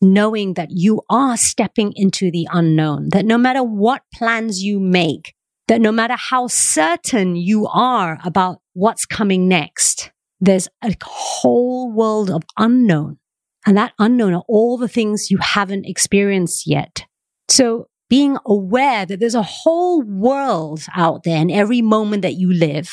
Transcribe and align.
knowing 0.00 0.54
that 0.54 0.68
you 0.70 1.02
are 1.10 1.36
stepping 1.36 1.92
into 1.96 2.30
the 2.30 2.46
unknown, 2.52 3.08
that 3.10 3.24
no 3.24 3.38
matter 3.38 3.62
what 3.62 4.02
plans 4.14 4.62
you 4.62 4.78
make, 4.78 5.34
that 5.66 5.80
no 5.80 5.92
matter 5.92 6.16
how 6.16 6.46
certain 6.46 7.36
you 7.36 7.66
are 7.66 8.18
about 8.24 8.60
what's 8.74 9.04
coming 9.04 9.48
next, 9.48 10.10
there's 10.40 10.68
a 10.82 10.94
whole 11.02 11.90
world 11.90 12.30
of 12.30 12.42
unknown. 12.56 13.18
And 13.66 13.76
that 13.76 13.92
unknown 13.98 14.34
are 14.34 14.44
all 14.48 14.78
the 14.78 14.88
things 14.88 15.30
you 15.30 15.38
haven't 15.38 15.84
experienced 15.84 16.66
yet. 16.66 17.04
So 17.48 17.88
being 18.08 18.38
aware 18.46 19.04
that 19.04 19.20
there's 19.20 19.34
a 19.34 19.42
whole 19.42 20.02
world 20.02 20.84
out 20.94 21.24
there 21.24 21.40
in 21.40 21.50
every 21.50 21.82
moment 21.82 22.22
that 22.22 22.34
you 22.34 22.52
live 22.52 22.90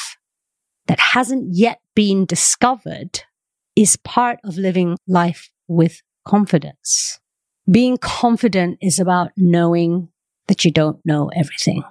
that 0.88 1.00
hasn't 1.00 1.56
yet 1.56 1.80
been 1.96 2.26
discovered 2.26 3.22
is 3.76 3.98
part 3.98 4.40
of 4.44 4.58
living 4.58 4.98
life 5.08 5.50
with 5.68 6.02
confidence. 6.26 7.20
Being 7.70 7.98
confident 7.98 8.80
is 8.82 9.00
about 9.00 9.32
knowing 9.38 10.10
that 10.48 10.66
you 10.66 10.72
don't 10.72 11.04
know 11.06 11.30
everything. 11.36 11.84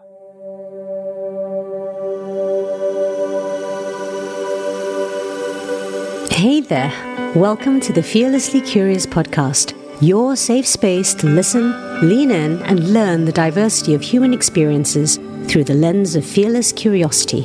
Hey 6.31 6.61
there. 6.61 6.93
Welcome 7.35 7.81
to 7.81 7.93
the 7.93 8.03
Fearlessly 8.03 8.61
Curious 8.61 9.07
podcast, 9.07 9.75
your 10.01 10.37
safe 10.37 10.67
space 10.67 11.15
to 11.15 11.27
listen, 11.27 11.73
lean 12.09 12.31
in, 12.31 12.61
and 12.63 12.93
learn 12.93 13.25
the 13.25 13.33
diversity 13.33 13.95
of 13.95 14.03
human 14.03 14.35
experiences 14.35 15.19
through 15.49 15.65
the 15.65 15.75
lens 15.75 16.17
of 16.17 16.25
fearless 16.25 16.73
curiosity. 16.73 17.43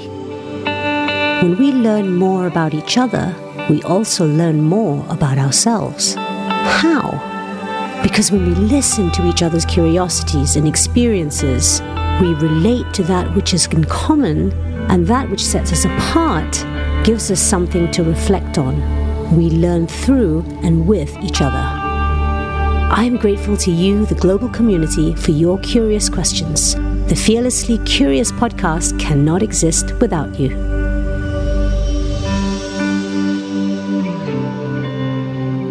When 1.42 1.58
we 1.58 1.72
learn 1.72 2.16
more 2.16 2.48
about 2.48 2.74
each 2.74 2.98
other, 2.98 3.36
we 3.70 3.82
also 3.84 4.28
learn 4.28 4.62
more 4.64 5.06
about 5.10 5.38
ourselves. 5.38 6.16
How? 6.50 8.02
Because 8.04 8.32
when 8.32 8.46
we 8.46 8.56
listen 8.56 9.12
to 9.12 9.28
each 9.28 9.42
other's 9.42 9.66
curiosities 9.66 10.56
and 10.56 10.68
experiences, 10.68 11.82
we 12.22 12.34
relate 12.36 12.94
to 12.94 13.04
that 13.04 13.34
which 13.36 13.54
is 13.54 13.66
in 13.68 13.84
common, 13.86 14.52
and 14.90 15.08
that 15.08 15.30
which 15.30 15.46
sets 15.46 15.72
us 15.72 15.86
apart 15.86 16.66
gives 17.04 17.32
us 17.32 17.42
something 17.42 17.90
to 17.92 18.04
reflect 18.04 18.58
on. 18.58 18.76
We 19.36 19.50
learn 19.50 19.88
through 19.88 20.42
and 20.64 20.88
with 20.88 21.16
each 21.18 21.42
other. 21.42 21.58
I 22.92 23.04
am 23.04 23.18
grateful 23.18 23.56
to 23.58 23.72
you, 23.72 24.06
the 24.06 24.16
global 24.16 24.50
community, 24.50 25.14
for 25.16 25.32
your 25.32 25.60
curious 25.60 26.10
questions. 26.10 26.76
The 27.08 27.16
Fearlessly 27.16 27.78
Curious 27.80 28.32
podcast 28.32 29.00
cannot 29.00 29.44
exist 29.44 29.94
without 30.00 30.40
you. 30.40 30.79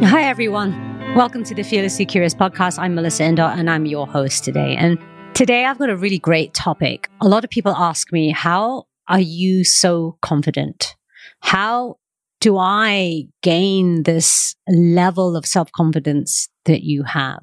Hi, 0.01 0.23
everyone. 0.23 1.15
Welcome 1.17 1.43
to 1.43 1.57
the 1.57 1.65
Fearlessly 1.65 2.07
Curious 2.07 2.33
podcast. 2.33 2.79
I'm 2.79 2.95
Melissa 2.95 3.25
Indot 3.25 3.59
and 3.59 3.69
I'm 3.69 3.85
your 3.85 4.07
host 4.07 4.45
today. 4.45 4.77
And 4.77 4.97
today 5.35 5.65
I've 5.65 5.79
got 5.79 5.91
a 5.91 5.97
really 5.97 6.21
great 6.21 6.55
topic. 6.55 7.11
A 7.21 7.27
lot 7.27 7.43
of 7.43 7.51
people 7.51 7.75
ask 7.75 8.13
me, 8.13 8.31
how 8.31 8.85
are 9.09 9.21
you 9.21 9.65
so 9.65 10.17
confident? 10.23 10.95
How 11.41 11.97
do 12.41 12.57
I 12.57 13.25
gain 13.43 14.05
this 14.05 14.55
level 14.69 15.37
of 15.37 15.45
self 15.45 15.73
confidence 15.73 16.49
that 16.65 16.85
you 16.85 17.03
have? 17.03 17.43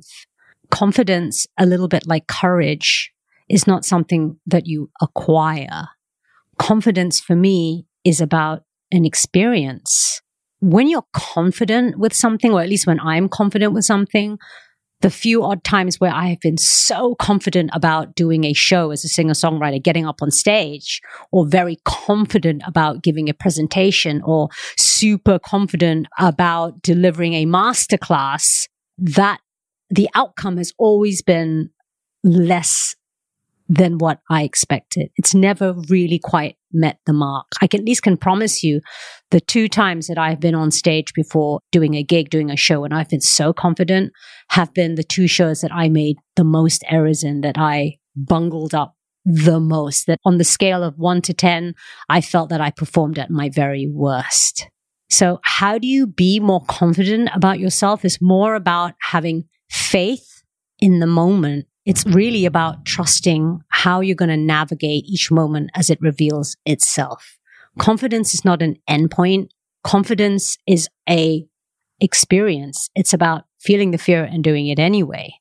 Confidence, 0.71 1.47
a 1.59 1.65
little 1.65 1.89
bit 1.89 2.07
like 2.07 2.27
courage, 2.27 3.11
is 3.49 3.67
not 3.67 3.83
something 3.83 4.39
that 4.47 4.65
you 4.65 4.89
acquire. 5.01 5.89
Confidence 6.57 7.19
for 7.19 7.35
me 7.35 7.85
is 8.05 8.21
about 8.21 8.63
an 8.93 9.03
experience. 9.03 10.21
When 10.65 10.87
you're 10.87 11.05
confident 11.13 11.99
with 11.99 12.11
something, 12.11 12.51
or 12.51 12.59
at 12.59 12.69
least 12.69 12.87
when 12.87 12.99
I'm 12.99 13.29
confident 13.29 13.73
with 13.73 13.85
something, 13.85 14.39
the 15.01 15.11
few 15.11 15.43
odd 15.43 15.63
times 15.63 15.99
where 15.99 16.11
I 16.11 16.29
have 16.29 16.39
been 16.39 16.57
so 16.57 17.13
confident 17.13 17.69
about 17.71 18.15
doing 18.15 18.45
a 18.45 18.53
show 18.53 18.89
as 18.89 19.05
a 19.05 19.07
singer 19.07 19.35
songwriter, 19.35 19.83
getting 19.83 20.07
up 20.07 20.23
on 20.23 20.31
stage, 20.31 21.01
or 21.31 21.45
very 21.45 21.77
confident 21.85 22.63
about 22.65 23.03
giving 23.03 23.29
a 23.29 23.33
presentation, 23.35 24.23
or 24.23 24.49
super 24.75 25.37
confident 25.37 26.07
about 26.17 26.81
delivering 26.81 27.33
a 27.35 27.45
masterclass, 27.45 28.67
that 28.97 29.41
the 29.91 30.09
outcome 30.15 30.57
has 30.57 30.73
always 30.79 31.21
been 31.21 31.69
less 32.23 32.95
than 33.69 33.99
what 33.99 34.19
I 34.31 34.41
expected. 34.41 35.11
It's 35.15 35.35
never 35.35 35.75
really 35.89 36.17
quite 36.17 36.57
met 36.75 36.99
the 37.05 37.13
mark. 37.13 37.47
I 37.61 37.67
can, 37.67 37.81
at 37.81 37.85
least 37.85 38.03
can 38.03 38.17
promise 38.17 38.63
you 38.63 38.81
the 39.31 39.39
two 39.39 39.67
times 39.67 40.07
that 40.07 40.17
I've 40.17 40.39
been 40.39 40.55
on 40.55 40.71
stage 40.71 41.13
before 41.13 41.61
doing 41.71 41.95
a 41.95 42.03
gig, 42.03 42.29
doing 42.29 42.51
a 42.51 42.57
show, 42.57 42.83
and 42.83 42.93
I've 42.93 43.09
been 43.09 43.21
so 43.21 43.53
confident 43.53 44.13
have 44.49 44.73
been 44.73 44.95
the 44.95 45.03
two 45.03 45.27
shows 45.27 45.61
that 45.61 45.71
I 45.73 45.89
made 45.89 46.17
the 46.35 46.43
most 46.43 46.83
errors 46.89 47.23
in, 47.23 47.41
that 47.41 47.57
I 47.57 47.97
bungled 48.15 48.75
up 48.75 48.95
the 49.23 49.59
most, 49.59 50.05
that 50.05 50.19
on 50.25 50.37
the 50.37 50.43
scale 50.43 50.83
of 50.83 50.97
one 50.97 51.21
to 51.23 51.33
10, 51.33 51.73
I 52.09 52.21
felt 52.21 52.49
that 52.49 52.61
I 52.61 52.69
performed 52.69 53.17
at 53.17 53.31
my 53.31 53.49
very 53.49 53.87
worst. 53.91 54.67
So 55.09 55.39
how 55.43 55.79
do 55.79 55.87
you 55.87 56.05
be 56.05 56.39
more 56.39 56.63
confident 56.65 57.29
about 57.33 57.59
yourself 57.59 58.05
is 58.05 58.19
more 58.21 58.55
about 58.55 58.93
having 59.01 59.45
faith 59.69 60.43
in 60.79 60.99
the 60.99 61.07
moment 61.07 61.65
it's 61.85 62.05
really 62.07 62.45
about 62.45 62.83
trusting 62.85 63.61
how 63.85 64.01
you're 64.01 64.15
going 64.15 64.29
to 64.29 64.35
navigate 64.35 65.05
each 65.05 65.29
moment 65.29 65.69
as 65.75 65.91
it 65.91 66.01
reveals 66.01 66.57
itself. 66.65 67.37
Confidence 67.77 68.33
is 68.33 68.43
not 68.43 68.63
an 68.63 68.77
endpoint. 68.89 69.49
Confidence 69.83 70.57
is 70.65 70.89
a 71.07 71.45
experience. 72.01 72.89
It's 72.95 73.13
about 73.13 73.43
feeling 73.61 73.91
the 73.91 73.99
fear 73.99 74.23
and 74.23 74.43
doing 74.43 74.67
it 74.69 74.79
anyway. 74.79 75.35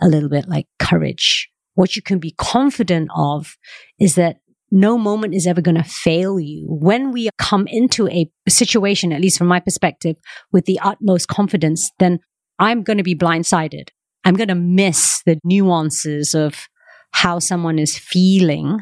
A 0.00 0.08
little 0.08 0.30
bit 0.30 0.48
like 0.48 0.68
courage. 0.78 1.50
What 1.74 1.94
you 1.94 2.00
can 2.00 2.18
be 2.18 2.34
confident 2.38 3.10
of 3.14 3.58
is 4.00 4.14
that 4.14 4.38
no 4.70 4.96
moment 4.96 5.34
is 5.34 5.46
ever 5.46 5.60
going 5.60 5.74
to 5.74 5.84
fail 5.84 6.40
you. 6.40 6.64
When 6.70 7.12
we 7.12 7.28
come 7.36 7.66
into 7.66 8.08
a 8.08 8.30
situation, 8.48 9.12
at 9.12 9.20
least 9.20 9.36
from 9.36 9.48
my 9.48 9.60
perspective, 9.60 10.16
with 10.50 10.64
the 10.64 10.80
utmost 10.82 11.28
confidence, 11.28 11.90
then 11.98 12.20
I'm 12.58 12.84
going 12.84 12.96
to 12.96 13.04
be 13.04 13.14
blindsided. 13.14 13.90
I'm 14.24 14.34
going 14.34 14.48
to 14.48 14.54
miss 14.54 15.22
the 15.26 15.38
nuances 15.44 16.34
of 16.34 16.68
how 17.12 17.38
someone 17.38 17.78
is 17.78 17.96
feeling, 17.96 18.80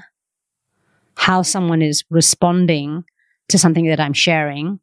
how 1.14 1.42
someone 1.42 1.82
is 1.82 2.04
responding 2.10 3.04
to 3.48 3.58
something 3.58 3.86
that 3.86 4.00
I'm 4.00 4.12
sharing, 4.12 4.80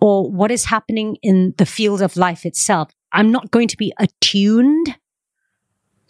or 0.00 0.30
what 0.30 0.50
is 0.50 0.64
happening 0.66 1.16
in 1.22 1.54
the 1.58 1.66
field 1.66 2.02
of 2.02 2.16
life 2.16 2.44
itself. 2.44 2.90
I'm 3.12 3.30
not 3.30 3.50
going 3.50 3.68
to 3.68 3.76
be 3.76 3.92
attuned 3.98 4.96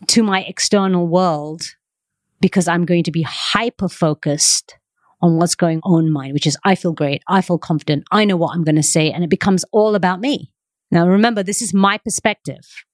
to 0.08 0.22
my 0.22 0.42
external 0.42 1.06
world 1.06 1.62
because 2.40 2.68
I'm 2.68 2.84
going 2.84 3.04
to 3.04 3.12
be 3.12 3.22
hyper 3.22 3.88
focused 3.88 4.76
on 5.22 5.38
what's 5.38 5.54
going 5.54 5.80
on 5.82 6.06
in 6.06 6.12
mine, 6.12 6.32
which 6.32 6.46
is 6.46 6.56
I 6.64 6.74
feel 6.74 6.92
great. 6.92 7.22
I 7.28 7.40
feel 7.40 7.58
confident. 7.58 8.04
I 8.10 8.24
know 8.24 8.36
what 8.36 8.54
I'm 8.54 8.64
going 8.64 8.76
to 8.76 8.82
say. 8.82 9.10
And 9.10 9.24
it 9.24 9.30
becomes 9.30 9.64
all 9.72 9.94
about 9.94 10.20
me. 10.20 10.52
Now, 10.90 11.06
remember, 11.06 11.42
this 11.42 11.62
is 11.62 11.74
my 11.74 11.98
perspective 11.98 12.84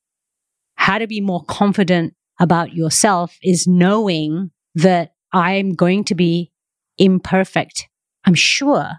how 0.77 0.99
to 0.99 1.07
be 1.07 1.21
more 1.21 1.45
confident 1.45 2.15
about 2.43 2.75
yourself 2.75 3.39
is 3.41 3.69
knowing 3.69 4.51
that 4.75 5.15
I'm 5.33 5.75
going 5.75 6.03
to 6.05 6.17
be 6.17 6.51
imperfect. 6.99 7.89
I'm 8.25 8.35
sure 8.35 8.91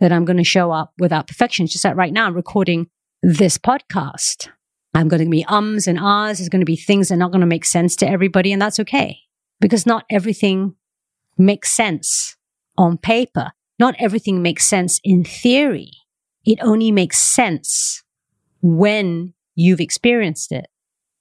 that 0.00 0.12
I'm 0.12 0.24
going 0.24 0.38
to 0.38 0.44
show 0.44 0.72
up 0.72 0.94
without 0.98 1.28
perfection. 1.28 1.64
It's 1.64 1.74
just 1.74 1.82
that 1.82 1.94
right 1.94 2.12
now 2.12 2.26
I'm 2.26 2.34
recording 2.34 2.88
this 3.22 3.58
podcast. 3.58 4.48
I'm 4.94 5.08
going 5.08 5.22
to 5.22 5.30
be 5.30 5.44
ums 5.44 5.86
and 5.86 6.00
ahs. 6.00 6.38
There's 6.38 6.48
going 6.48 6.62
to 6.62 6.66
be 6.66 6.74
things 6.74 7.08
that 7.08 7.14
are 7.16 7.18
not 7.18 7.32
going 7.32 7.42
to 7.42 7.46
make 7.46 7.66
sense 7.66 7.94
to 7.96 8.08
everybody. 8.08 8.50
And 8.50 8.62
that's 8.62 8.80
okay 8.80 9.18
because 9.60 9.84
not 9.84 10.06
everything 10.10 10.74
makes 11.36 11.70
sense 11.70 12.36
on 12.78 12.96
paper. 12.96 13.52
Not 13.78 13.94
everything 13.98 14.40
makes 14.40 14.66
sense 14.66 15.00
in 15.04 15.22
theory. 15.22 15.92
It 16.46 16.58
only 16.62 16.92
makes 16.92 17.18
sense 17.18 18.02
when 18.62 19.34
you've 19.54 19.80
experienced 19.80 20.50
it. 20.50 20.66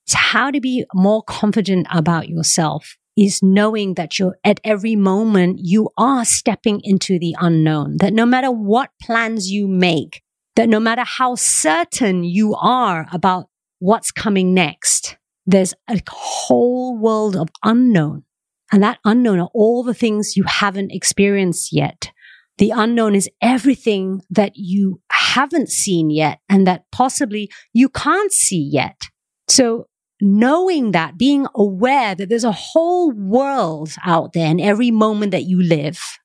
So 0.09 0.17
how 0.17 0.49
to 0.49 0.59
be 0.59 0.85
more 0.93 1.21
confident 1.21 1.85
about 1.91 2.29
yourself 2.29 2.97
is 3.15 3.43
knowing 3.43 3.93
that 3.93 4.17
you're 4.17 4.37
at 4.43 4.59
every 4.63 4.95
moment 4.95 5.59
you 5.61 5.89
are 5.97 6.25
stepping 6.25 6.81
into 6.83 7.19
the 7.19 7.35
unknown, 7.39 7.97
that 7.99 8.13
no 8.13 8.25
matter 8.25 8.49
what 8.49 8.89
plans 9.01 9.51
you 9.51 9.67
make, 9.67 10.23
that 10.55 10.67
no 10.67 10.79
matter 10.79 11.03
how 11.05 11.35
certain 11.35 12.23
you 12.23 12.55
are 12.55 13.07
about 13.11 13.49
what's 13.77 14.11
coming 14.11 14.53
next, 14.53 15.17
there's 15.45 15.75
a 15.87 16.01
whole 16.09 16.97
world 16.97 17.35
of 17.35 17.49
unknown. 17.63 18.23
And 18.71 18.81
that 18.81 18.99
unknown 19.05 19.39
are 19.39 19.49
all 19.53 19.83
the 19.83 19.93
things 19.93 20.35
you 20.35 20.43
haven't 20.45 20.91
experienced 20.91 21.71
yet. 21.71 22.11
The 22.57 22.71
unknown 22.71 23.15
is 23.15 23.29
everything 23.41 24.21
that 24.31 24.53
you 24.55 25.01
haven't 25.11 25.69
seen 25.69 26.09
yet 26.09 26.39
and 26.49 26.65
that 26.65 26.85
possibly 26.91 27.51
you 27.73 27.89
can't 27.89 28.31
see 28.31 28.69
yet. 28.71 29.09
So 29.47 29.87
knowing 30.21 30.91
that, 30.91 31.17
being 31.17 31.47
aware 31.55 32.15
that 32.15 32.29
there's 32.29 32.43
a 32.43 32.51
whole 32.51 33.11
world 33.11 33.93
out 34.05 34.33
there 34.33 34.49
in 34.49 34.59
every 34.59 34.91
moment 34.91 35.31
that 35.31 35.45
you 35.45 35.61
live 35.61 36.19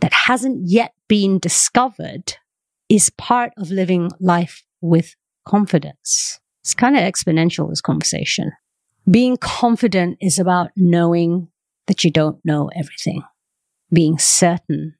that 0.00 0.12
hasn't 0.12 0.68
yet 0.68 0.92
been 1.08 1.38
discovered 1.38 2.36
is 2.88 3.10
part 3.10 3.52
of 3.56 3.70
living 3.70 4.10
life 4.18 4.64
with 4.80 5.14
confidence. 5.46 6.40
It's 6.62 6.74
kind 6.74 6.96
of 6.96 7.02
exponential, 7.02 7.68
this 7.68 7.80
conversation. 7.80 8.52
Being 9.10 9.36
confident 9.36 10.18
is 10.20 10.38
about 10.38 10.70
knowing 10.76 11.48
that 11.86 12.04
you 12.04 12.10
don't 12.10 12.38
know 12.44 12.70
everything, 12.74 13.22
being 13.92 14.18
certain 14.18 14.94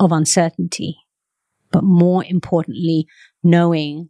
of 0.00 0.12
uncertainty, 0.12 0.96
but 1.70 1.84
more 1.84 2.24
importantly, 2.24 3.06
knowing 3.42 4.08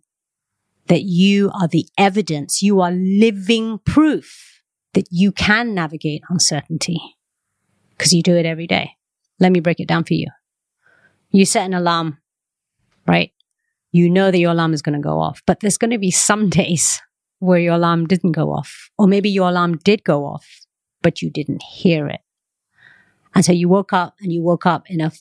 that 0.87 1.03
you 1.03 1.51
are 1.55 1.69
the 1.69 1.87
evidence, 1.99 2.63
you 2.63 2.81
are 2.81 2.93
living 2.93 3.79
proof 3.85 4.63
that 4.95 5.07
you 5.11 5.33
can 5.33 5.75
navigate 5.75 6.23
uncertainty 6.29 7.01
because 7.91 8.13
you 8.13 8.23
do 8.23 8.37
it 8.37 8.47
every 8.47 8.67
day. 8.67 8.93
Let 9.41 9.53
me 9.53 9.61
break 9.61 9.81
it 9.81 9.89
down 9.89 10.05
for 10.05 10.15
you. 10.15 10.29
You 11.31 11.45
set 11.45 11.67
an 11.67 11.75
alarm, 11.75 12.19
right? 13.07 13.33
You 13.93 14.09
know 14.11 14.31
that 14.31 14.39
your 14.39 14.53
alarm 14.53 14.73
is 14.73 14.83
going 14.83 15.01
to 15.01 15.03
go 15.03 15.21
off, 15.21 15.43
but 15.47 15.61
there's 15.61 15.79
going 15.79 15.91
to 15.91 15.99
be 15.99 16.11
some 16.11 16.49
days 16.61 17.01
where 17.39 17.59
your 17.59 17.75
alarm 17.75 18.07
didn't 18.07 18.33
go 18.33 18.53
off, 18.53 18.91
or 18.99 19.07
maybe 19.07 19.29
your 19.29 19.49
alarm 19.49 19.79
did 19.79 20.05
go 20.05 20.25
off, 20.25 20.47
but 21.03 21.21
you 21.21 21.31
didn't 21.31 21.63
hear 21.63 22.07
it. 22.07 22.21
And 23.35 23.45
so 23.45 23.53
you 23.53 23.69
woke 23.69 23.93
up 23.93 24.15
and 24.21 24.33
you 24.33 24.43
woke 24.43 24.65
up 24.65 24.89
in 24.89 25.01
a 25.01 25.13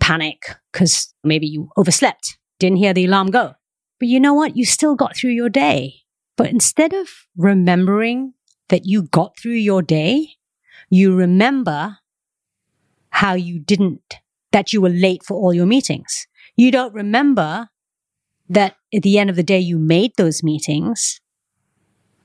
panic 0.00 0.56
because 0.72 1.14
maybe 1.22 1.46
you 1.46 1.70
overslept, 1.76 2.38
didn't 2.58 2.78
hear 2.78 2.92
the 2.92 3.04
alarm 3.04 3.30
go. 3.30 3.54
But 4.02 4.08
you 4.08 4.18
know 4.18 4.34
what? 4.34 4.56
You 4.56 4.64
still 4.64 4.96
got 4.96 5.16
through 5.16 5.30
your 5.30 5.48
day. 5.48 6.00
But 6.36 6.50
instead 6.50 6.92
of 6.92 7.06
remembering 7.36 8.34
that 8.68 8.84
you 8.84 9.04
got 9.04 9.38
through 9.38 9.52
your 9.52 9.80
day, 9.80 10.30
you 10.90 11.14
remember 11.14 11.98
how 13.10 13.34
you 13.34 13.60
didn't, 13.60 14.16
that 14.50 14.72
you 14.72 14.80
were 14.80 14.88
late 14.88 15.22
for 15.24 15.34
all 15.34 15.54
your 15.54 15.66
meetings. 15.66 16.26
You 16.56 16.72
don't 16.72 16.92
remember 16.92 17.68
that 18.48 18.74
at 18.92 19.02
the 19.02 19.20
end 19.20 19.30
of 19.30 19.36
the 19.36 19.44
day, 19.44 19.60
you 19.60 19.78
made 19.78 20.16
those 20.16 20.42
meetings 20.42 21.20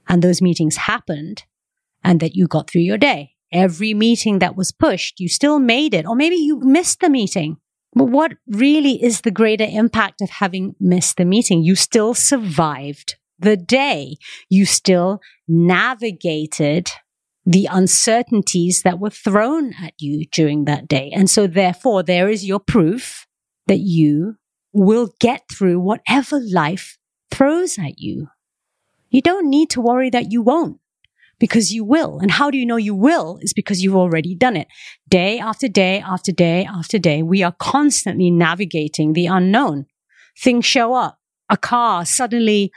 and 0.08 0.24
those 0.24 0.42
meetings 0.42 0.78
happened 0.78 1.44
and 2.04 2.20
that 2.22 2.36
you 2.36 2.48
got 2.48 2.72
through 2.72 2.82
your 2.82 2.98
day. 2.98 3.36
Every 3.52 3.94
meeting 3.94 4.40
that 4.40 4.58
was 4.58 4.72
pushed, 4.72 5.20
you 5.20 5.30
still 5.30 5.60
made 5.60 5.94
it, 5.94 6.08
or 6.08 6.16
maybe 6.16 6.38
you 6.38 6.60
missed 6.60 7.02
the 7.02 7.10
meeting. 7.12 7.58
But 7.98 8.10
what 8.10 8.34
really 8.48 9.04
is 9.04 9.22
the 9.22 9.32
greater 9.32 9.66
impact 9.68 10.22
of 10.22 10.30
having 10.30 10.76
missed 10.80 11.18
the 11.18 11.26
meeting? 11.26 11.64
You 11.64 11.76
still 11.76 12.14
survived 12.14 13.16
the 13.40 13.58
day. 13.58 14.18
You 14.50 14.68
still 14.68 15.20
navigated 15.48 16.90
the 17.44 17.68
uncertainties 17.72 18.84
that 18.84 19.00
were 19.00 19.10
thrown 19.10 19.74
at 19.82 19.94
you 20.00 20.28
during 20.32 20.66
that 20.66 20.88
day. 20.88 21.12
And 21.12 21.28
so 21.28 21.48
therefore, 21.48 22.04
there 22.04 22.30
is 22.30 22.46
your 22.46 22.60
proof 22.60 23.26
that 23.66 23.80
you 23.80 24.36
will 24.74 25.10
get 25.20 25.44
through 25.52 25.80
whatever 25.80 26.40
life 26.40 27.00
throws 27.32 27.80
at 27.80 27.98
you. 27.98 28.28
You 29.10 29.22
don't 29.22 29.50
need 29.50 29.72
to 29.72 29.82
worry 29.82 30.12
that 30.12 30.32
you 30.32 30.44
won't 30.44 30.80
because 31.40 31.72
you 31.72 31.84
will. 31.84 32.20
And 32.20 32.32
how 32.32 32.50
do 32.50 32.58
you 32.58 32.66
know 32.66 32.78
you 32.78 32.96
will 32.96 33.38
is 33.42 33.54
because 33.54 33.82
you've 33.82 33.96
already 33.96 34.36
done 34.36 34.56
it. 34.56 34.68
Day 35.08 35.40
after 35.40 35.68
day 35.68 36.00
after 36.00 36.32
day 36.32 36.66
after 36.66 36.98
day, 36.98 37.22
we 37.22 37.44
are 37.44 37.56
constantly 37.60 38.32
navigating 38.32 39.14
the 39.14 39.28
unknown. 39.28 39.86
Things 40.38 40.66
show 40.66 40.94
up. 40.94 41.20
A 41.50 41.58
car 41.58 42.06
suddenly 42.06 42.72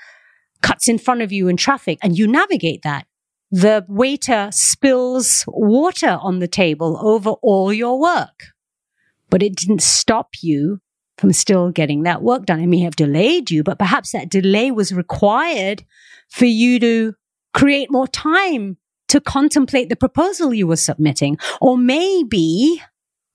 cuts 0.62 0.88
in 0.88 0.98
front 0.98 1.22
of 1.22 1.32
you 1.32 1.48
in 1.48 1.56
traffic 1.56 1.98
and 2.02 2.16
you 2.16 2.26
navigate 2.26 2.82
that. 2.82 3.06
The 3.50 3.84
waiter 3.88 4.50
spills 4.52 5.44
water 5.48 6.18
on 6.20 6.38
the 6.38 6.46
table 6.46 6.98
over 7.02 7.30
all 7.42 7.72
your 7.72 7.98
work, 7.98 8.44
but 9.28 9.42
it 9.42 9.56
didn't 9.56 9.82
stop 9.82 10.28
you 10.40 10.80
from 11.18 11.32
still 11.32 11.70
getting 11.70 12.04
that 12.04 12.22
work 12.22 12.46
done. 12.46 12.60
It 12.60 12.68
may 12.68 12.80
have 12.80 12.94
delayed 12.94 13.50
you, 13.50 13.64
but 13.64 13.78
perhaps 13.78 14.12
that 14.12 14.30
delay 14.30 14.70
was 14.70 14.92
required 14.92 15.84
for 16.30 16.44
you 16.44 16.78
to 16.78 17.14
create 17.52 17.90
more 17.90 18.08
time 18.08 18.76
to 19.08 19.20
contemplate 19.20 19.88
the 19.88 19.96
proposal 19.96 20.54
you 20.54 20.66
were 20.66 20.76
submitting. 20.76 21.36
Or 21.60 21.76
maybe 21.76 22.82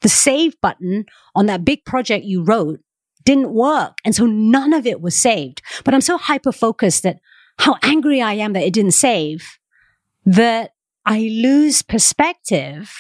the 0.02 0.10
save 0.10 0.60
button 0.62 1.06
on 1.36 1.48
that 1.48 1.66
big 1.66 1.84
project 1.86 2.26
you 2.26 2.44
wrote 2.44 2.80
didn't 3.26 3.52
work. 3.52 3.98
And 4.06 4.16
so 4.16 4.26
none 4.26 4.72
of 4.72 4.86
it 4.86 5.02
was 5.02 5.16
saved. 5.16 5.62
But 5.84 5.94
I'm 5.94 6.02
so 6.02 6.18
hyper 6.18 6.52
focused 6.52 7.04
that 7.04 7.20
how 7.58 7.78
angry 7.84 8.22
I 8.22 8.34
am 8.34 8.54
that 8.54 8.64
it 8.64 8.74
didn't 8.74 8.92
save 8.92 9.58
that 10.26 10.72
I 11.06 11.20
lose 11.20 11.82
perspective 11.82 12.92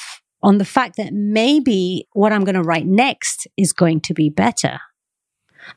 on 0.43 0.57
the 0.57 0.65
fact 0.65 0.97
that 0.97 1.13
maybe 1.13 2.07
what 2.13 2.31
I'm 2.31 2.43
going 2.43 2.55
to 2.55 2.61
write 2.61 2.85
next 2.85 3.47
is 3.57 3.73
going 3.73 4.01
to 4.01 4.13
be 4.13 4.29
better. 4.29 4.79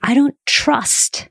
I 0.03 0.15
don't 0.15 0.37
trust 0.47 1.29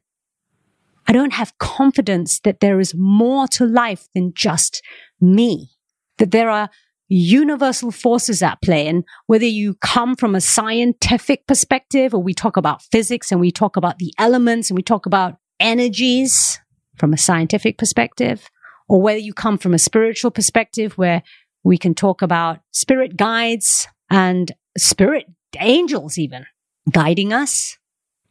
I 1.07 1.13
don't 1.13 1.33
have 1.33 1.57
confidence 1.57 2.39
that 2.41 2.59
there 2.59 2.79
is 2.79 2.93
more 2.95 3.47
to 3.49 3.65
life 3.65 4.07
than 4.13 4.33
just 4.35 4.81
me, 5.21 5.69
that 6.17 6.31
there 6.31 6.49
are 6.49 6.69
universal 7.07 7.91
forces 7.91 8.43
at 8.43 8.61
play. 8.61 8.87
And 8.87 9.05
whether 9.27 9.45
you 9.45 9.75
come 9.75 10.15
from 10.15 10.35
a 10.35 10.41
scientific 10.41 11.47
perspective 11.47 12.13
or 12.13 12.21
we 12.21 12.33
talk 12.33 12.57
about 12.57 12.83
physics 12.83 13.31
and 13.31 13.39
we 13.39 13.51
talk 13.51 13.77
about 13.77 13.99
the 13.99 14.13
elements 14.17 14.69
and 14.69 14.75
we 14.75 14.83
talk 14.83 15.05
about 15.05 15.37
energies 15.59 16.59
from 16.97 17.13
a 17.13 17.17
scientific 17.17 17.77
perspective, 17.77 18.49
or 18.89 19.01
whether 19.01 19.19
you 19.19 19.33
come 19.33 19.57
from 19.57 19.73
a 19.73 19.79
spiritual 19.79 20.31
perspective 20.31 20.97
where 20.97 21.23
we 21.63 21.77
can 21.77 21.93
talk 21.93 22.21
about 22.21 22.59
spirit 22.71 23.15
guides 23.15 23.87
and 24.09 24.51
spirit 24.77 25.25
angels 25.59 26.17
even 26.17 26.45
guiding 26.91 27.31
us, 27.31 27.77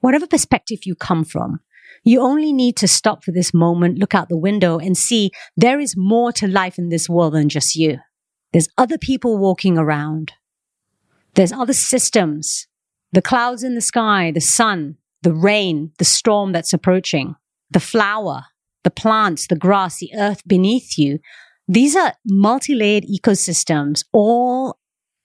whatever 0.00 0.26
perspective 0.26 0.80
you 0.84 0.94
come 0.94 1.24
from, 1.24 1.60
you 2.06 2.20
only 2.20 2.52
need 2.52 2.76
to 2.76 2.86
stop 2.86 3.24
for 3.24 3.32
this 3.32 3.52
moment, 3.52 3.98
look 3.98 4.14
out 4.14 4.28
the 4.28 4.36
window 4.36 4.78
and 4.78 4.96
see 4.96 5.32
there 5.56 5.80
is 5.80 5.96
more 5.96 6.30
to 6.32 6.46
life 6.46 6.78
in 6.78 6.88
this 6.88 7.08
world 7.08 7.34
than 7.34 7.48
just 7.48 7.74
you. 7.74 7.98
There's 8.52 8.68
other 8.78 8.96
people 8.96 9.38
walking 9.38 9.76
around. 9.76 10.32
There's 11.34 11.50
other 11.50 11.72
systems, 11.72 12.68
the 13.10 13.20
clouds 13.20 13.64
in 13.64 13.74
the 13.74 13.80
sky, 13.80 14.30
the 14.30 14.40
sun, 14.40 14.98
the 15.22 15.34
rain, 15.34 15.90
the 15.98 16.04
storm 16.04 16.52
that's 16.52 16.72
approaching, 16.72 17.34
the 17.72 17.80
flower, 17.80 18.44
the 18.84 18.90
plants, 18.90 19.48
the 19.48 19.56
grass, 19.56 19.98
the 19.98 20.12
earth 20.16 20.46
beneath 20.46 20.96
you. 20.96 21.18
These 21.66 21.96
are 21.96 22.14
multi-layered 22.24 23.04
ecosystems 23.04 24.04
all 24.12 24.78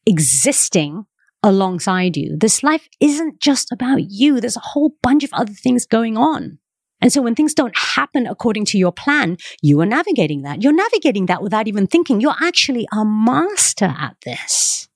existing 0.08 1.06
alongside 1.44 2.18
you. 2.18 2.36
This 2.40 2.64
life 2.64 2.90
isn't 3.00 3.40
just 3.40 3.72
about 3.72 4.10
you. 4.10 4.42
There's 4.42 4.58
a 4.58 4.62
whole 4.62 4.96
bunch 5.04 5.24
of 5.24 5.32
other 5.34 5.54
things 5.54 5.86
going 5.86 6.18
on. 6.18 6.58
And 7.02 7.12
so 7.12 7.22
when 7.22 7.36
things 7.36 7.54
don't 7.54 7.76
happen 7.76 8.28
according 8.28 8.66
to 8.66 8.78
your 8.78 8.92
plan, 8.92 9.38
you 9.62 9.82
are 9.82 9.86
navigating 9.86 10.44
that. 10.44 10.62
You're 10.62 10.74
navigating 10.74 11.26
that 11.26 11.42
without 11.42 11.68
even 11.68 11.88
thinking. 11.88 12.22
You're 12.22 12.36
actually 12.42 12.88
a 12.94 13.04
master 13.04 13.94
at 13.98 14.16
this. 14.24 14.88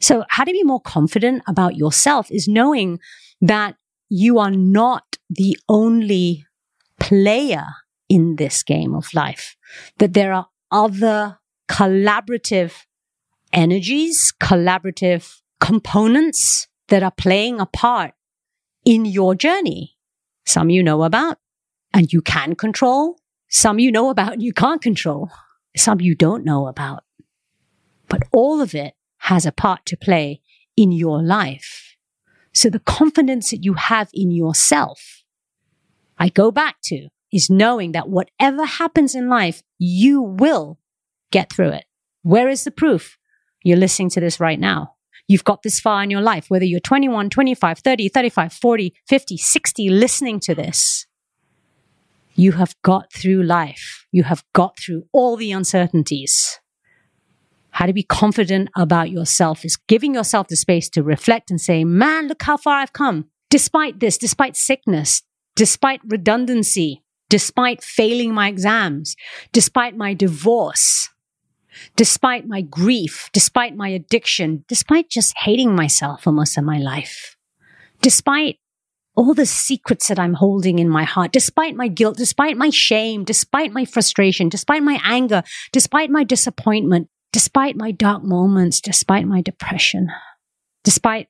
So 0.00 0.24
how 0.30 0.44
to 0.44 0.52
be 0.52 0.64
more 0.64 0.80
confident 0.80 1.42
about 1.46 1.76
yourself 1.76 2.30
is 2.30 2.48
knowing 2.48 2.98
that 3.40 3.76
you 4.08 4.38
are 4.38 4.50
not 4.50 5.16
the 5.30 5.56
only 5.68 6.46
player 6.98 7.66
in 8.08 8.36
this 8.36 8.62
game 8.62 8.94
of 8.94 9.14
life, 9.14 9.56
that 9.98 10.12
there 10.12 10.32
are 10.32 10.48
other 10.70 11.38
collaborative 11.68 12.72
energies, 13.52 14.32
collaborative 14.42 15.40
components 15.60 16.68
that 16.88 17.02
are 17.02 17.12
playing 17.12 17.60
a 17.60 17.66
part 17.66 18.12
in 18.84 19.04
your 19.04 19.34
journey. 19.34 19.96
Some 20.44 20.70
you 20.70 20.82
know 20.82 21.02
about 21.02 21.38
and 21.92 22.12
you 22.12 22.22
can 22.22 22.54
control. 22.54 23.18
Some 23.48 23.78
you 23.78 23.92
know 23.92 24.10
about 24.10 24.32
and 24.34 24.42
you 24.42 24.52
can't 24.52 24.82
control. 24.82 25.30
Some 25.76 26.00
you 26.00 26.14
don't 26.14 26.44
know 26.44 26.66
about. 26.66 27.04
But 28.08 28.22
all 28.32 28.60
of 28.60 28.74
it 28.74 28.94
has 29.18 29.46
a 29.46 29.52
part 29.52 29.86
to 29.86 29.96
play 29.96 30.40
in 30.76 30.92
your 30.92 31.22
life. 31.22 31.96
So 32.52 32.68
the 32.68 32.80
confidence 32.80 33.50
that 33.50 33.64
you 33.64 33.74
have 33.74 34.10
in 34.12 34.30
yourself, 34.30 35.22
I 36.18 36.28
go 36.28 36.50
back 36.50 36.76
to, 36.84 37.08
is 37.32 37.48
knowing 37.48 37.92
that 37.92 38.10
whatever 38.10 38.64
happens 38.64 39.14
in 39.14 39.28
life, 39.28 39.62
you 39.78 40.20
will 40.20 40.78
get 41.30 41.50
through 41.50 41.70
it. 41.70 41.84
Where 42.22 42.48
is 42.48 42.64
the 42.64 42.70
proof? 42.70 43.16
You're 43.62 43.78
listening 43.78 44.10
to 44.10 44.20
this 44.20 44.38
right 44.38 44.60
now. 44.60 44.96
You've 45.28 45.44
got 45.44 45.62
this 45.62 45.80
far 45.80 46.02
in 46.02 46.10
your 46.10 46.20
life, 46.20 46.46
whether 46.48 46.64
you're 46.64 46.80
21, 46.80 47.30
25, 47.30 47.78
30, 47.78 48.08
35, 48.08 48.52
40, 48.52 48.94
50, 49.08 49.36
60, 49.36 49.88
listening 49.88 50.40
to 50.40 50.54
this. 50.54 51.06
You 52.34 52.52
have 52.52 52.74
got 52.82 53.12
through 53.12 53.42
life. 53.42 54.06
You 54.10 54.24
have 54.24 54.42
got 54.52 54.78
through 54.78 55.04
all 55.12 55.36
the 55.36 55.52
uncertainties. 55.52 56.60
How 57.70 57.86
to 57.86 57.92
be 57.92 58.02
confident 58.02 58.68
about 58.76 59.10
yourself 59.10 59.64
is 59.64 59.76
giving 59.76 60.14
yourself 60.14 60.48
the 60.48 60.56
space 60.56 60.88
to 60.90 61.02
reflect 61.02 61.50
and 61.50 61.60
say, 61.60 61.84
man, 61.84 62.28
look 62.28 62.42
how 62.42 62.56
far 62.56 62.78
I've 62.78 62.92
come. 62.92 63.26
Despite 63.48 64.00
this, 64.00 64.18
despite 64.18 64.56
sickness, 64.56 65.22
despite 65.56 66.00
redundancy, 66.06 67.02
despite 67.30 67.82
failing 67.82 68.34
my 68.34 68.48
exams, 68.48 69.16
despite 69.52 69.96
my 69.96 70.12
divorce, 70.12 71.08
despite 71.96 72.46
my 72.46 72.62
grief, 72.62 73.30
despite 73.32 73.76
my 73.76 73.88
addiction, 73.88 74.64
despite 74.68 75.08
just 75.08 75.36
hating 75.38 75.74
myself 75.74 76.22
for 76.22 76.32
most 76.32 76.56
of 76.56 76.64
my 76.64 76.78
life, 76.78 77.36
despite 78.00 78.58
all 79.14 79.34
the 79.34 79.46
secrets 79.46 80.08
that 80.08 80.18
I'm 80.18 80.34
holding 80.34 80.78
in 80.78 80.88
my 80.88 81.04
heart, 81.04 81.32
despite 81.32 81.76
my 81.76 81.88
guilt, 81.88 82.16
despite 82.16 82.56
my 82.56 82.70
shame, 82.70 83.24
despite 83.24 83.72
my 83.72 83.84
frustration, 83.84 84.48
despite 84.48 84.82
my 84.82 85.00
anger, 85.04 85.42
despite 85.70 86.10
my 86.10 86.24
disappointment, 86.24 87.08
despite 87.32 87.76
my 87.76 87.90
dark 87.90 88.22
moments, 88.22 88.80
despite 88.80 89.26
my 89.26 89.42
depression, 89.42 90.08
despite 90.84 91.28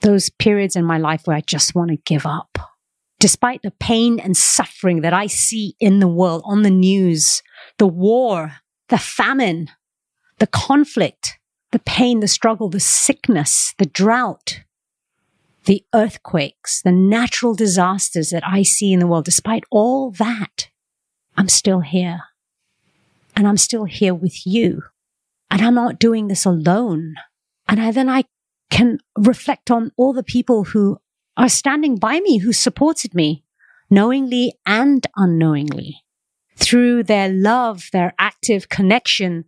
those 0.00 0.30
periods 0.30 0.76
in 0.76 0.84
my 0.84 0.98
life 0.98 1.22
where 1.24 1.36
I 1.36 1.42
just 1.42 1.74
want 1.74 1.90
to 1.90 1.96
give 1.96 2.24
up, 2.24 2.58
despite 3.20 3.62
the 3.62 3.72
pain 3.72 4.18
and 4.18 4.36
suffering 4.36 5.02
that 5.02 5.12
I 5.12 5.26
see 5.26 5.74
in 5.80 5.98
the 5.98 6.08
world, 6.08 6.42
on 6.44 6.62
the 6.62 6.70
news, 6.70 7.42
the 7.78 7.86
war, 7.86 8.52
the 8.88 8.98
famine, 8.98 9.68
the 10.38 10.46
conflict, 10.46 11.38
the 11.72 11.78
pain, 11.78 12.20
the 12.20 12.28
struggle, 12.28 12.68
the 12.68 12.80
sickness, 12.80 13.74
the 13.78 13.86
drought, 13.86 14.60
the 15.64 15.84
earthquakes, 15.94 16.80
the 16.82 16.92
natural 16.92 17.54
disasters 17.54 18.30
that 18.30 18.46
I 18.46 18.62
see 18.62 18.92
in 18.92 19.00
the 19.00 19.06
world, 19.06 19.26
despite 19.26 19.64
all 19.70 20.10
that, 20.12 20.70
I'm 21.36 21.48
still 21.48 21.80
here. 21.80 22.20
And 23.36 23.46
I'm 23.46 23.58
still 23.58 23.84
here 23.84 24.14
with 24.14 24.46
you. 24.46 24.82
And 25.50 25.62
I'm 25.62 25.74
not 25.74 26.00
doing 26.00 26.28
this 26.28 26.44
alone. 26.44 27.14
And 27.68 27.80
I, 27.80 27.92
then 27.92 28.08
I 28.08 28.24
can 28.70 28.98
reflect 29.16 29.70
on 29.70 29.92
all 29.96 30.12
the 30.12 30.22
people 30.22 30.64
who 30.64 30.98
are 31.36 31.48
standing 31.48 31.96
by 31.96 32.20
me, 32.20 32.38
who 32.38 32.52
supported 32.52 33.14
me 33.14 33.44
knowingly 33.90 34.54
and 34.66 35.06
unknowingly 35.16 36.02
through 36.58 37.04
their 37.04 37.28
love, 37.28 37.88
their 37.92 38.14
active 38.18 38.68
connection, 38.68 39.44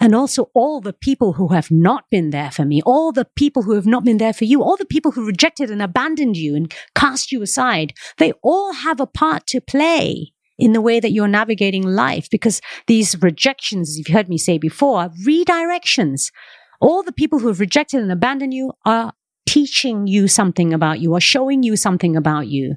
and 0.00 0.14
also 0.14 0.50
all 0.52 0.80
the 0.80 0.92
people 0.92 1.34
who 1.34 1.48
have 1.48 1.70
not 1.70 2.10
been 2.10 2.30
there 2.30 2.50
for 2.50 2.64
me, 2.64 2.82
all 2.82 3.12
the 3.12 3.26
people 3.36 3.62
who 3.62 3.74
have 3.74 3.86
not 3.86 4.04
been 4.04 4.18
there 4.18 4.32
for 4.32 4.44
you, 4.44 4.62
all 4.62 4.76
the 4.76 4.84
people 4.84 5.12
who 5.12 5.24
rejected 5.24 5.70
and 5.70 5.80
abandoned 5.80 6.36
you 6.36 6.56
and 6.56 6.74
cast 6.96 7.30
you 7.30 7.40
aside. 7.40 7.94
They 8.18 8.32
all 8.42 8.72
have 8.72 8.98
a 8.98 9.06
part 9.06 9.46
to 9.48 9.60
play 9.60 10.32
in 10.58 10.72
the 10.72 10.80
way 10.80 10.98
that 10.98 11.12
you're 11.12 11.28
navigating 11.28 11.86
life 11.86 12.28
because 12.30 12.60
these 12.88 13.20
rejections, 13.22 13.90
as 13.90 13.98
you've 13.98 14.14
heard 14.14 14.28
me 14.28 14.38
say 14.38 14.58
before, 14.58 15.02
are 15.02 15.10
redirections. 15.24 16.32
All 16.80 17.04
the 17.04 17.12
people 17.12 17.38
who 17.38 17.46
have 17.46 17.60
rejected 17.60 18.02
and 18.02 18.10
abandoned 18.10 18.54
you 18.54 18.72
are 18.84 19.12
teaching 19.46 20.06
you 20.08 20.26
something 20.26 20.72
about 20.72 21.00
you 21.00 21.12
or 21.12 21.20
showing 21.20 21.62
you 21.62 21.76
something 21.76 22.16
about 22.16 22.48
you. 22.48 22.76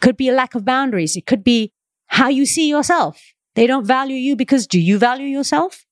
Could 0.00 0.16
be 0.16 0.28
a 0.28 0.34
lack 0.34 0.54
of 0.54 0.64
boundaries. 0.64 1.16
It 1.16 1.24
could 1.24 1.42
be 1.42 1.72
how 2.06 2.28
you 2.28 2.46
see 2.46 2.68
yourself. 2.68 3.20
They 3.54 3.66
don't 3.66 3.86
value 3.86 4.16
you 4.16 4.36
because 4.36 4.66
do 4.66 4.80
you 4.80 4.98
value 4.98 5.26
yourself? 5.26 5.84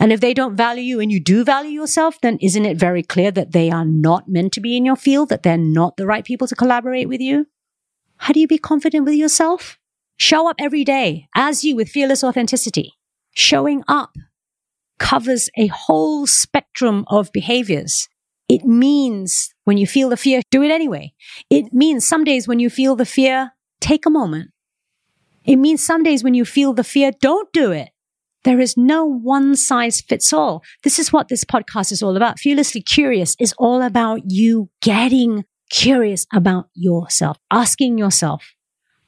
And 0.00 0.12
if 0.12 0.20
they 0.20 0.32
don't 0.32 0.56
value 0.56 0.82
you 0.82 1.00
and 1.00 1.10
you 1.10 1.18
do 1.18 1.44
value 1.44 1.70
yourself, 1.70 2.20
then 2.20 2.38
isn't 2.40 2.64
it 2.64 2.76
very 2.76 3.02
clear 3.02 3.30
that 3.32 3.52
they 3.52 3.70
are 3.70 3.84
not 3.84 4.28
meant 4.28 4.52
to 4.52 4.60
be 4.60 4.76
in 4.76 4.84
your 4.84 4.96
field, 4.96 5.28
that 5.28 5.42
they're 5.42 5.56
not 5.58 5.96
the 5.96 6.06
right 6.06 6.24
people 6.24 6.46
to 6.46 6.54
collaborate 6.54 7.08
with 7.08 7.20
you? 7.20 7.46
How 8.18 8.32
do 8.32 8.40
you 8.40 8.46
be 8.46 8.58
confident 8.58 9.04
with 9.04 9.14
yourself? 9.14 9.78
Show 10.16 10.48
up 10.48 10.56
every 10.58 10.84
day 10.84 11.28
as 11.34 11.64
you 11.64 11.76
with 11.76 11.88
fearless 11.88 12.22
authenticity. 12.22 12.94
Showing 13.34 13.82
up 13.88 14.10
covers 14.98 15.48
a 15.56 15.68
whole 15.68 16.26
spectrum 16.26 17.04
of 17.08 17.32
behaviors. 17.32 18.08
It 18.48 18.64
means 18.64 19.54
when 19.64 19.78
you 19.78 19.86
feel 19.86 20.08
the 20.08 20.16
fear, 20.16 20.40
do 20.50 20.62
it 20.62 20.70
anyway. 20.70 21.12
It 21.50 21.72
means 21.72 22.06
some 22.06 22.24
days 22.24 22.48
when 22.48 22.58
you 22.58 22.70
feel 22.70 22.96
the 22.96 23.04
fear, 23.04 23.52
take 23.80 24.06
a 24.06 24.10
moment. 24.10 24.50
It 25.48 25.56
means 25.56 25.82
some 25.82 26.02
days 26.02 26.22
when 26.22 26.34
you 26.34 26.44
feel 26.44 26.74
the 26.74 26.84
fear, 26.84 27.10
don't 27.22 27.50
do 27.54 27.72
it. 27.72 27.88
There 28.44 28.60
is 28.60 28.76
no 28.76 29.06
one 29.06 29.56
size 29.56 30.02
fits 30.02 30.30
all. 30.30 30.62
This 30.84 30.98
is 30.98 31.10
what 31.10 31.28
this 31.28 31.42
podcast 31.42 31.90
is 31.90 32.02
all 32.02 32.18
about. 32.18 32.38
Fearlessly 32.38 32.82
Curious 32.82 33.34
is 33.40 33.54
all 33.56 33.80
about 33.80 34.20
you 34.26 34.68
getting 34.82 35.46
curious 35.70 36.26
about 36.34 36.66
yourself, 36.74 37.38
asking 37.50 37.96
yourself, 37.96 38.54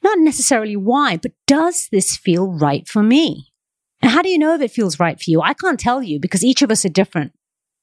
not 0.03 0.17
necessarily 0.17 0.75
why, 0.75 1.15
but 1.15 1.33
does 1.45 1.87
this 1.91 2.17
feel 2.17 2.51
right 2.51 2.87
for 2.87 3.03
me? 3.03 3.53
And 4.01 4.11
how 4.11 4.23
do 4.23 4.29
you 4.29 4.39
know 4.39 4.55
if 4.55 4.61
it 4.61 4.71
feels 4.71 4.99
right 4.99 5.21
for 5.21 5.29
you? 5.29 5.41
I 5.41 5.53
can't 5.53 5.79
tell 5.79 6.01
you 6.01 6.19
because 6.19 6.43
each 6.43 6.63
of 6.63 6.71
us 6.71 6.83
are 6.85 6.89
different. 6.89 7.33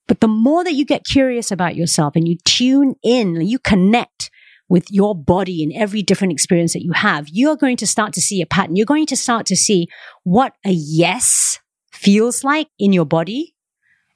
But 0.09 0.19
the 0.19 0.27
more 0.27 0.65
that 0.65 0.73
you 0.73 0.83
get 0.83 1.05
curious 1.05 1.49
about 1.49 1.77
yourself 1.77 2.13
and 2.17 2.27
you 2.27 2.35
tune 2.43 2.95
in, 3.03 3.39
you 3.39 3.57
connect 3.57 4.29
with 4.69 4.89
your 4.91 5.15
body 5.15 5.63
in 5.63 5.73
every 5.73 6.01
different 6.01 6.31
experience 6.31 6.73
that 6.73 6.83
you 6.83 6.91
have, 6.93 7.27
you're 7.29 7.57
going 7.57 7.75
to 7.77 7.87
start 7.87 8.13
to 8.13 8.21
see 8.21 8.41
a 8.41 8.45
pattern. 8.45 8.75
You're 8.75 8.85
going 8.85 9.07
to 9.07 9.17
start 9.17 9.45
to 9.47 9.55
see 9.55 9.87
what 10.23 10.53
a 10.65 10.71
yes 10.71 11.59
feels 11.91 12.43
like 12.43 12.67
in 12.77 12.93
your 12.93 13.05
body. 13.05 13.55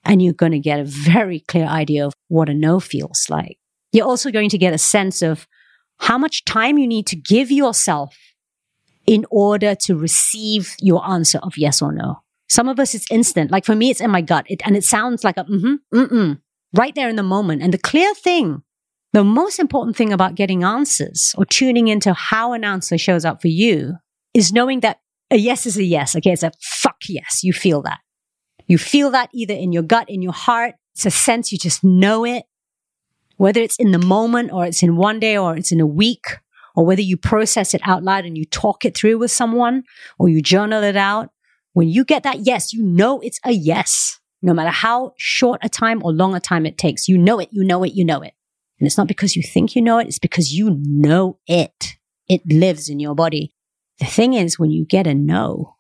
And 0.06 0.22
you're 0.22 0.34
going 0.34 0.52
to 0.52 0.60
get 0.60 0.80
a 0.80 0.84
very 0.84 1.40
clear 1.40 1.66
idea 1.66 2.06
of 2.06 2.14
what 2.28 2.50
a 2.50 2.54
no 2.54 2.80
feels 2.80 3.28
like. 3.30 3.58
You're 3.92 4.06
also 4.06 4.32
going 4.32 4.50
to 4.50 4.58
get 4.58 4.74
a 4.74 4.78
sense 4.78 5.22
of 5.22 5.48
how 6.00 6.18
much 6.18 6.46
time 6.46 6.78
you 6.78 6.88
need 6.88 7.08
to 7.08 7.16
give 7.16 7.52
yourself 7.52 8.16
in 9.06 9.26
order 9.32 9.76
to 9.76 9.96
receive 9.96 10.76
your 10.80 11.06
answer 11.08 11.40
of 11.40 11.58
yes 11.58 11.82
or 11.82 11.92
no. 11.92 12.22
Some 12.50 12.68
of 12.68 12.80
us, 12.80 12.94
it's 12.94 13.10
instant. 13.10 13.50
Like 13.52 13.66
for 13.66 13.76
me, 13.76 13.90
it's 13.90 14.02
in 14.02 14.12
my 14.12 14.22
gut. 14.22 14.46
It, 14.48 14.62
and 14.66 14.76
it 14.76 14.84
sounds 14.84 15.24
like 15.24 15.38
a 15.38 15.46
mm-hmm, 15.46 15.76
mm-mm, 15.98 16.40
right 16.74 16.94
there 16.96 17.10
in 17.10 17.16
the 17.16 17.24
moment. 17.24 17.62
And 17.62 17.74
the 17.74 17.78
clear 17.78 18.14
thing, 18.14 18.62
the 19.14 19.24
most 19.24 19.60
important 19.60 19.96
thing 19.96 20.12
about 20.12 20.36
getting 20.36 20.64
answers 20.64 21.36
or 21.38 21.46
tuning 21.46 21.88
into 21.88 22.14
how 22.14 22.54
an 22.54 22.64
answer 22.64 22.98
shows 22.98 23.24
up 23.24 23.42
for 23.42 23.48
you 23.48 23.96
is 24.34 24.52
knowing 24.52 24.80
that 24.80 25.00
a 25.30 25.38
yes 25.38 25.66
is 25.66 25.78
a 25.78 25.84
yes. 25.84 26.16
Okay. 26.16 26.32
It's 26.32 26.44
a 26.44 26.52
fuck 26.60 26.98
yes. 27.08 27.44
You 27.44 27.54
feel 27.54 27.84
that. 27.84 28.00
You 28.68 28.78
feel 28.78 29.12
that 29.12 29.30
either 29.34 29.54
in 29.54 29.72
your 29.72 29.84
gut, 29.84 30.10
in 30.10 30.22
your 30.22 30.34
heart. 30.34 30.76
It's 30.96 31.06
a 31.06 31.12
sense 31.12 31.52
you 31.52 31.58
just 31.58 31.84
know 31.84 32.26
it. 32.26 32.44
Whether 33.38 33.62
it's 33.62 33.78
in 33.78 33.92
the 33.92 34.00
moment 34.00 34.52
or 34.52 34.66
it's 34.66 34.84
in 34.84 34.96
one 34.96 35.20
day 35.20 35.38
or 35.38 35.56
it's 35.56 35.72
in 35.72 35.80
a 35.80 35.88
week 35.88 36.26
or 36.76 36.86
whether 36.86 37.02
you 37.02 37.18
process 37.18 37.74
it 37.74 37.82
out 37.84 38.04
loud 38.04 38.26
and 38.26 38.38
you 38.38 38.46
talk 38.46 38.86
it 38.86 38.96
through 38.96 39.18
with 39.20 39.32
someone 39.32 39.84
or 40.18 40.30
you 40.30 40.42
journal 40.42 40.84
it 40.84 40.96
out. 40.96 41.30
When 41.74 41.88
you 41.88 42.06
get 42.06 42.24
that 42.24 42.42
yes, 42.42 42.74
you 42.74 42.84
know 42.84 43.20
it's 43.22 43.40
a 43.44 43.52
yes. 43.52 44.20
No 44.42 44.54
matter 44.54 44.70
how 44.70 45.14
short 45.18 45.60
a 45.64 45.70
time 45.70 46.04
or 46.04 46.12
long 46.12 46.36
a 46.36 46.40
time 46.40 46.66
it 46.66 46.78
takes, 46.78 47.08
you 47.08 47.18
know 47.18 47.40
it, 47.40 47.50
you 47.52 47.64
know 47.64 47.84
it, 47.84 47.94
you 47.94 48.06
know 48.06 48.22
it. 48.22 48.34
And 48.84 48.88
it's 48.88 48.98
not 48.98 49.08
because 49.08 49.38
you 49.38 49.42
think 49.42 49.78
you 49.78 49.82
know 49.82 49.98
it, 50.00 50.10
it's 50.10 50.20
because 50.20 50.52
you 50.52 50.78
know 50.84 51.40
it. 51.48 51.96
It 52.28 52.42
lives 52.46 52.90
in 52.90 53.00
your 53.00 53.16
body. 53.16 53.54
The 54.00 54.06
thing 54.06 54.34
is, 54.34 54.60
when 54.60 54.72
you 54.72 54.86
get 54.86 55.08
a 55.08 55.14
no, 55.14 55.78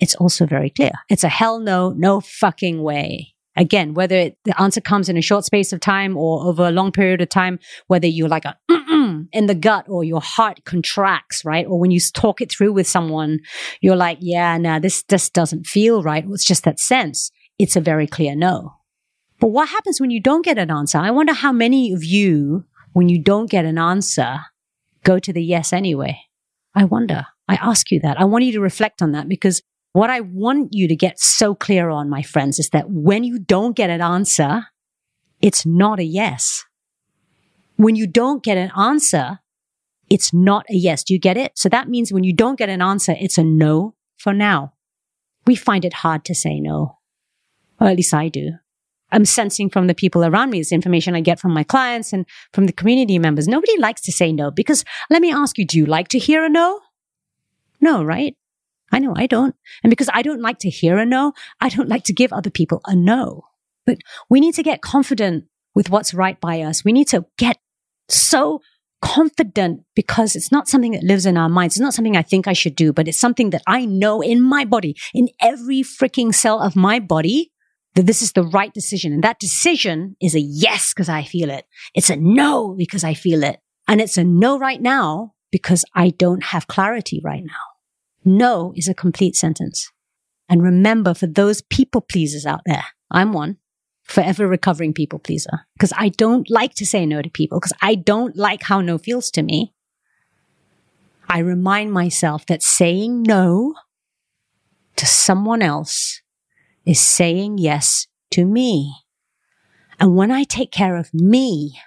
it's 0.00 0.16
also 0.16 0.44
very 0.44 0.68
clear. 0.68 0.90
It's 1.08 1.22
a 1.22 1.28
hell 1.28 1.60
no, 1.60 1.90
no 1.90 2.20
fucking 2.20 2.82
way. 2.82 3.36
Again, 3.54 3.94
whether 3.94 4.16
it, 4.16 4.38
the 4.44 4.60
answer 4.60 4.80
comes 4.80 5.08
in 5.08 5.16
a 5.16 5.22
short 5.22 5.44
space 5.44 5.72
of 5.72 5.78
time 5.78 6.16
or 6.16 6.42
over 6.48 6.66
a 6.66 6.72
long 6.72 6.90
period 6.90 7.20
of 7.20 7.28
time, 7.28 7.60
whether 7.86 8.08
you're 8.08 8.26
like 8.28 8.44
a 8.44 8.56
in 9.32 9.46
the 9.46 9.54
gut 9.54 9.84
or 9.88 10.02
your 10.02 10.20
heart 10.20 10.64
contracts, 10.64 11.44
right? 11.44 11.64
Or 11.64 11.78
when 11.78 11.92
you 11.92 12.00
talk 12.12 12.40
it 12.40 12.50
through 12.50 12.72
with 12.72 12.88
someone, 12.88 13.38
you're 13.80 13.94
like, 13.94 14.18
yeah, 14.20 14.58
nah, 14.58 14.80
this 14.80 15.04
just 15.04 15.32
doesn't 15.32 15.68
feel 15.68 16.02
right. 16.02 16.24
It's 16.28 16.44
just 16.44 16.64
that 16.64 16.80
sense. 16.80 17.30
It's 17.56 17.76
a 17.76 17.80
very 17.80 18.08
clear 18.08 18.34
no. 18.34 18.75
But 19.38 19.48
what 19.48 19.68
happens 19.68 20.00
when 20.00 20.10
you 20.10 20.20
don't 20.20 20.44
get 20.44 20.58
an 20.58 20.70
answer? 20.70 20.98
I 20.98 21.10
wonder 21.10 21.34
how 21.34 21.52
many 21.52 21.92
of 21.92 22.04
you, 22.04 22.64
when 22.92 23.08
you 23.08 23.18
don't 23.22 23.50
get 23.50 23.64
an 23.64 23.78
answer, 23.78 24.38
go 25.04 25.18
to 25.18 25.32
the 25.32 25.44
yes 25.44 25.72
anyway. 25.72 26.20
I 26.74 26.84
wonder. 26.84 27.26
I 27.48 27.56
ask 27.56 27.90
you 27.90 28.00
that. 28.00 28.18
I 28.20 28.24
want 28.24 28.44
you 28.44 28.52
to 28.52 28.60
reflect 28.60 29.02
on 29.02 29.12
that 29.12 29.28
because 29.28 29.62
what 29.92 30.10
I 30.10 30.20
want 30.20 30.70
you 30.72 30.88
to 30.88 30.96
get 30.96 31.18
so 31.18 31.54
clear 31.54 31.88
on, 31.90 32.10
my 32.10 32.22
friends, 32.22 32.58
is 32.58 32.70
that 32.70 32.90
when 32.90 33.24
you 33.24 33.38
don't 33.38 33.76
get 33.76 33.88
an 33.88 34.02
answer, 34.02 34.66
it's 35.40 35.64
not 35.64 36.00
a 36.00 36.04
yes. 36.04 36.64
When 37.76 37.94
you 37.94 38.06
don't 38.06 38.42
get 38.42 38.58
an 38.58 38.72
answer, 38.76 39.40
it's 40.10 40.32
not 40.32 40.66
a 40.70 40.74
yes. 40.74 41.02
Do 41.02 41.14
you 41.14 41.20
get 41.20 41.36
it? 41.36 41.52
So 41.56 41.68
that 41.68 41.88
means 41.88 42.12
when 42.12 42.24
you 42.24 42.34
don't 42.34 42.58
get 42.58 42.68
an 42.68 42.82
answer, 42.82 43.14
it's 43.18 43.38
a 43.38 43.44
no 43.44 43.94
for 44.16 44.32
now. 44.32 44.74
We 45.46 45.54
find 45.54 45.84
it 45.84 45.94
hard 45.94 46.24
to 46.26 46.34
say 46.34 46.60
no. 46.60 46.98
Or 47.80 47.88
at 47.88 47.96
least 47.96 48.14
I 48.14 48.28
do. 48.28 48.52
I'm 49.12 49.24
sensing 49.24 49.70
from 49.70 49.86
the 49.86 49.94
people 49.94 50.24
around 50.24 50.50
me, 50.50 50.58
this 50.58 50.72
information 50.72 51.14
I 51.14 51.20
get 51.20 51.38
from 51.38 51.52
my 51.52 51.62
clients 51.62 52.12
and 52.12 52.26
from 52.52 52.66
the 52.66 52.72
community 52.72 53.18
members. 53.18 53.46
Nobody 53.46 53.78
likes 53.78 54.00
to 54.02 54.12
say 54.12 54.32
no 54.32 54.50
because 54.50 54.84
let 55.10 55.22
me 55.22 55.32
ask 55.32 55.58
you, 55.58 55.64
do 55.64 55.78
you 55.78 55.86
like 55.86 56.08
to 56.08 56.18
hear 56.18 56.44
a 56.44 56.48
no? 56.48 56.80
No, 57.80 58.04
right? 58.04 58.36
I 58.92 58.98
know 58.98 59.14
I 59.16 59.26
don't. 59.26 59.54
And 59.82 59.90
because 59.90 60.08
I 60.12 60.22
don't 60.22 60.40
like 60.40 60.58
to 60.60 60.70
hear 60.70 60.98
a 60.98 61.06
no, 61.06 61.32
I 61.60 61.68
don't 61.68 61.88
like 61.88 62.04
to 62.04 62.12
give 62.12 62.32
other 62.32 62.50
people 62.50 62.80
a 62.86 62.94
no. 62.94 63.44
But 63.84 63.98
we 64.28 64.40
need 64.40 64.54
to 64.54 64.62
get 64.62 64.82
confident 64.82 65.44
with 65.74 65.90
what's 65.90 66.14
right 66.14 66.40
by 66.40 66.62
us. 66.62 66.84
We 66.84 66.92
need 66.92 67.08
to 67.08 67.26
get 67.36 67.58
so 68.08 68.60
confident 69.02 69.82
because 69.94 70.34
it's 70.34 70.50
not 70.50 70.68
something 70.68 70.92
that 70.92 71.04
lives 71.04 71.26
in 71.26 71.36
our 71.36 71.48
minds. 71.48 71.76
It's 71.76 71.80
not 71.80 71.94
something 71.94 72.16
I 72.16 72.22
think 72.22 72.48
I 72.48 72.52
should 72.54 72.74
do, 72.74 72.92
but 72.92 73.06
it's 73.06 73.20
something 73.20 73.50
that 73.50 73.62
I 73.66 73.84
know 73.84 74.20
in 74.20 74.40
my 74.42 74.64
body, 74.64 74.96
in 75.14 75.28
every 75.40 75.82
freaking 75.82 76.34
cell 76.34 76.60
of 76.60 76.74
my 76.74 76.98
body, 76.98 77.52
that 77.96 78.06
this 78.06 78.22
is 78.22 78.32
the 78.32 78.44
right 78.44 78.72
decision. 78.72 79.12
And 79.12 79.24
that 79.24 79.40
decision 79.40 80.16
is 80.20 80.34
a 80.34 80.40
yes 80.40 80.94
because 80.94 81.08
I 81.08 81.24
feel 81.24 81.50
it. 81.50 81.64
It's 81.94 82.10
a 82.10 82.16
no 82.16 82.74
because 82.76 83.02
I 83.02 83.14
feel 83.14 83.42
it. 83.42 83.58
And 83.88 84.00
it's 84.00 84.16
a 84.16 84.24
no 84.24 84.58
right 84.58 84.80
now 84.80 85.34
because 85.50 85.84
I 85.94 86.10
don't 86.10 86.44
have 86.44 86.68
clarity 86.68 87.20
right 87.24 87.42
now. 87.44 87.52
No 88.24 88.72
is 88.76 88.86
a 88.86 88.94
complete 88.94 89.34
sentence. 89.34 89.90
And 90.48 90.62
remember 90.62 91.14
for 91.14 91.26
those 91.26 91.62
people 91.62 92.00
pleasers 92.00 92.46
out 92.46 92.60
there, 92.66 92.84
I'm 93.10 93.32
one. 93.32 93.58
forever 94.06 94.46
recovering 94.46 94.92
people 94.92 95.18
pleaser 95.18 95.66
because 95.74 95.92
I 95.96 96.08
don't 96.10 96.48
like 96.48 96.74
to 96.74 96.86
say 96.86 97.04
no 97.04 97.22
to 97.22 97.28
people 97.28 97.58
because 97.58 97.72
I 97.82 97.96
don't 97.96 98.36
like 98.36 98.62
how 98.62 98.80
no 98.80 98.98
feels 98.98 99.30
to 99.32 99.42
me. 99.42 99.74
I 101.28 101.40
remind 101.40 101.92
myself 101.92 102.46
that 102.46 102.62
saying 102.62 103.24
no 103.24 103.74
to 104.94 105.06
someone 105.06 105.60
else 105.60 106.22
is 106.86 107.00
saying 107.00 107.58
yes 107.58 108.06
to 108.30 108.46
me. 108.46 108.94
And 109.98 110.16
when 110.16 110.30
I 110.30 110.44
take 110.44 110.70
care 110.70 110.96
of 110.96 111.12
me, 111.12 111.78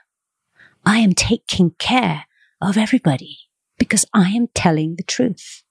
I 0.86 1.00
am 1.00 1.14
taking 1.14 1.72
care 1.72 2.26
of 2.62 2.78
everybody 2.78 3.38
because 3.78 4.06
I 4.14 4.30
am 4.32 4.48
telling 4.54 4.96
the 4.96 5.04
truth. 5.04 5.64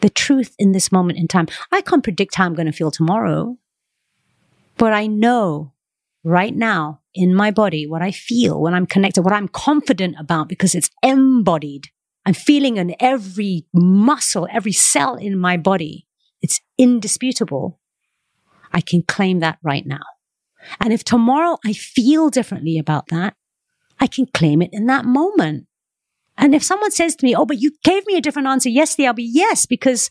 The 0.00 0.10
truth 0.10 0.54
in 0.58 0.72
this 0.72 0.92
moment 0.92 1.18
in 1.18 1.28
time. 1.28 1.46
I 1.70 1.80
can't 1.80 2.02
predict 2.02 2.34
how 2.36 2.46
I'm 2.46 2.54
going 2.54 2.66
to 2.66 2.72
feel 2.72 2.90
tomorrow, 2.90 3.56
but 4.76 4.92
I 4.92 5.06
know 5.06 5.72
right 6.24 6.54
now 6.54 7.00
in 7.14 7.34
my 7.34 7.50
body 7.50 7.86
what 7.86 8.02
I 8.02 8.10
feel 8.10 8.60
when 8.60 8.74
I'm 8.74 8.86
connected, 8.86 9.22
what 9.22 9.32
I'm 9.32 9.48
confident 9.48 10.16
about 10.18 10.48
because 10.48 10.74
it's 10.74 10.90
embodied. 11.02 11.88
I'm 12.24 12.34
feeling 12.34 12.76
in 12.76 12.94
every 13.00 13.66
muscle, 13.72 14.48
every 14.50 14.72
cell 14.72 15.16
in 15.16 15.38
my 15.38 15.56
body. 15.56 16.06
It's 16.40 16.60
indisputable. 16.78 17.80
I 18.72 18.80
can 18.80 19.02
claim 19.02 19.40
that 19.40 19.58
right 19.62 19.86
now. 19.86 20.02
And 20.80 20.92
if 20.92 21.04
tomorrow 21.04 21.58
I 21.64 21.72
feel 21.72 22.30
differently 22.30 22.78
about 22.78 23.08
that, 23.08 23.34
I 24.00 24.06
can 24.06 24.26
claim 24.26 24.62
it 24.62 24.70
in 24.72 24.86
that 24.86 25.04
moment. 25.04 25.66
And 26.38 26.54
if 26.54 26.62
someone 26.62 26.90
says 26.90 27.14
to 27.16 27.26
me, 27.26 27.36
Oh, 27.36 27.46
but 27.46 27.60
you 27.60 27.72
gave 27.84 28.06
me 28.06 28.16
a 28.16 28.20
different 28.20 28.48
answer 28.48 28.68
yesterday, 28.68 29.06
I'll 29.06 29.14
be 29.14 29.22
yes, 29.22 29.66
because 29.66 30.10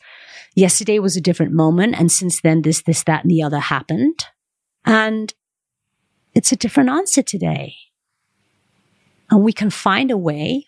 yesterday 0.56 1.00
was 1.00 1.16
a 1.16 1.22
different 1.22 1.54
moment. 1.54 1.96
And 2.00 2.12
since 2.12 2.42
then, 2.42 2.62
this, 2.62 2.82
this, 2.84 3.04
that, 3.04 3.24
and 3.24 3.32
the 3.32 3.44
other 3.44 3.60
happened. 3.60 4.26
And 4.86 5.34
it's 6.34 6.52
a 6.52 6.56
different 6.56 6.90
answer 6.90 7.22
today. 7.22 7.76
And 9.30 9.44
we 9.44 9.54
can 9.54 9.70
find 9.70 10.12
a 10.12 10.18
way 10.18 10.68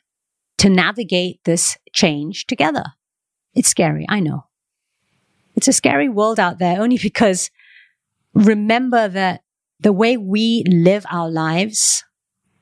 to 0.58 0.70
navigate 0.70 1.44
this 1.44 1.78
change 1.94 2.46
together. 2.46 2.84
It's 3.54 3.70
scary. 3.70 4.06
I 4.10 4.20
know. 4.20 4.46
It's 5.56 5.68
a 5.68 5.74
scary 5.74 6.10
world 6.10 6.40
out 6.40 6.60
there 6.60 6.82
only 6.82 6.98
because 7.02 7.52
remember 8.34 9.08
that 9.08 9.42
the 9.80 9.94
way 9.94 10.18
we 10.18 10.64
live 10.68 11.06
our 11.12 11.30
lives 11.30 12.04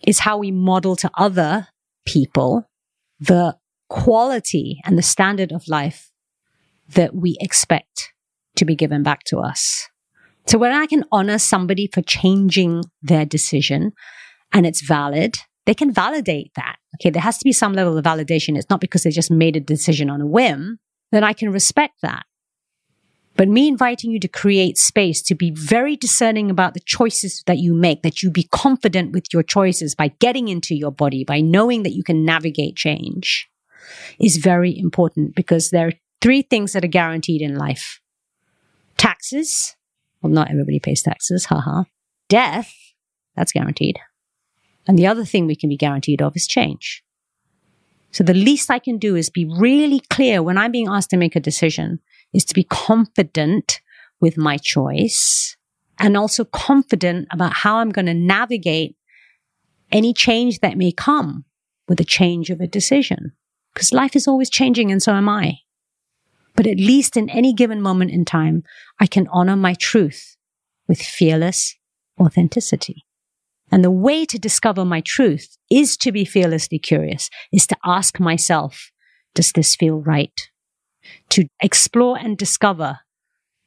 is 0.05 0.19
how 0.19 0.37
we 0.37 0.51
model 0.51 0.95
to 0.97 1.11
other 1.17 1.67
people 2.05 2.67
the 3.19 3.55
quality 3.89 4.81
and 4.83 4.97
the 4.97 5.03
standard 5.03 5.51
of 5.51 5.67
life 5.67 6.11
that 6.89 7.13
we 7.13 7.37
expect 7.39 8.13
to 8.55 8.65
be 8.65 8.75
given 8.75 9.03
back 9.03 9.23
to 9.25 9.37
us. 9.37 9.87
So 10.47 10.57
when 10.57 10.71
I 10.71 10.87
can 10.87 11.05
honor 11.11 11.37
somebody 11.37 11.87
for 11.93 12.01
changing 12.01 12.83
their 13.01 13.25
decision 13.25 13.91
and 14.51 14.65
it's 14.65 14.81
valid, 14.81 15.37
they 15.65 15.75
can 15.75 15.93
validate 15.93 16.51
that. 16.55 16.77
Okay. 16.95 17.09
There 17.09 17.21
has 17.21 17.37
to 17.37 17.43
be 17.43 17.53
some 17.53 17.73
level 17.73 17.97
of 17.97 18.03
validation. 18.03 18.57
It's 18.57 18.69
not 18.69 18.81
because 18.81 19.03
they 19.03 19.11
just 19.11 19.31
made 19.31 19.55
a 19.55 19.61
decision 19.61 20.09
on 20.09 20.21
a 20.21 20.25
whim. 20.25 20.79
Then 21.11 21.23
I 21.23 21.33
can 21.33 21.51
respect 21.51 21.95
that. 22.01 22.23
But 23.37 23.47
me 23.47 23.67
inviting 23.67 24.11
you 24.11 24.19
to 24.19 24.27
create 24.27 24.77
space 24.77 25.21
to 25.23 25.35
be 25.35 25.51
very 25.51 25.95
discerning 25.95 26.49
about 26.49 26.73
the 26.73 26.81
choices 26.81 27.43
that 27.47 27.59
you 27.59 27.73
make, 27.73 28.03
that 28.03 28.21
you 28.21 28.29
be 28.29 28.47
confident 28.51 29.13
with 29.13 29.25
your 29.33 29.43
choices 29.43 29.95
by 29.95 30.09
getting 30.19 30.47
into 30.47 30.75
your 30.75 30.91
body, 30.91 31.23
by 31.23 31.39
knowing 31.39 31.83
that 31.83 31.93
you 31.93 32.03
can 32.03 32.25
navigate 32.25 32.75
change 32.75 33.49
is 34.19 34.37
very 34.37 34.77
important 34.77 35.35
because 35.35 35.69
there 35.69 35.87
are 35.87 35.93
three 36.21 36.41
things 36.41 36.73
that 36.73 36.83
are 36.83 36.89
guaranteed 36.89 37.41
in 37.41 37.55
life. 37.55 37.99
Taxes. 38.97 39.75
Well, 40.21 40.31
not 40.31 40.51
everybody 40.51 40.79
pays 40.79 41.01
taxes. 41.01 41.45
Haha. 41.45 41.83
Death. 42.29 42.73
That's 43.35 43.51
guaranteed. 43.51 43.97
And 44.87 44.97
the 44.97 45.07
other 45.07 45.25
thing 45.25 45.47
we 45.47 45.55
can 45.55 45.69
be 45.69 45.77
guaranteed 45.77 46.21
of 46.21 46.35
is 46.35 46.47
change. 46.47 47.03
So 48.11 48.23
the 48.23 48.33
least 48.33 48.69
I 48.69 48.79
can 48.79 48.97
do 48.97 49.15
is 49.15 49.29
be 49.29 49.45
really 49.45 50.01
clear 50.09 50.43
when 50.43 50.57
I'm 50.57 50.71
being 50.71 50.89
asked 50.89 51.11
to 51.11 51.17
make 51.17 51.35
a 51.35 51.39
decision 51.39 51.99
is 52.33 52.45
to 52.45 52.53
be 52.53 52.63
confident 52.63 53.81
with 54.19 54.37
my 54.37 54.57
choice 54.57 55.55
and 55.99 56.17
also 56.17 56.45
confident 56.45 57.27
about 57.31 57.53
how 57.53 57.77
I'm 57.77 57.91
going 57.91 58.05
to 58.05 58.13
navigate 58.13 58.95
any 59.91 60.13
change 60.13 60.59
that 60.59 60.77
may 60.77 60.91
come 60.91 61.45
with 61.87 61.99
a 61.99 62.05
change 62.05 62.49
of 62.49 62.61
a 62.61 62.67
decision. 62.67 63.33
Because 63.73 63.93
life 63.93 64.15
is 64.15 64.27
always 64.27 64.49
changing 64.49 64.91
and 64.91 65.01
so 65.01 65.13
am 65.13 65.29
I. 65.29 65.59
But 66.55 66.67
at 66.67 66.77
least 66.77 67.15
in 67.15 67.29
any 67.29 67.53
given 67.53 67.81
moment 67.81 68.11
in 68.11 68.25
time, 68.25 68.63
I 68.99 69.07
can 69.07 69.27
honor 69.31 69.55
my 69.55 69.73
truth 69.73 70.35
with 70.87 71.01
fearless 71.01 71.75
authenticity. 72.19 73.05
And 73.71 73.83
the 73.83 73.91
way 73.91 74.25
to 74.25 74.37
discover 74.37 74.83
my 74.83 75.01
truth 75.01 75.57
is 75.69 75.95
to 75.97 76.11
be 76.11 76.25
fearlessly 76.25 76.77
curious, 76.77 77.29
is 77.53 77.65
to 77.67 77.77
ask 77.85 78.19
myself, 78.19 78.91
does 79.33 79.53
this 79.53 79.75
feel 79.75 80.01
right? 80.01 80.50
To 81.29 81.45
explore 81.61 82.17
and 82.17 82.37
discover 82.37 82.99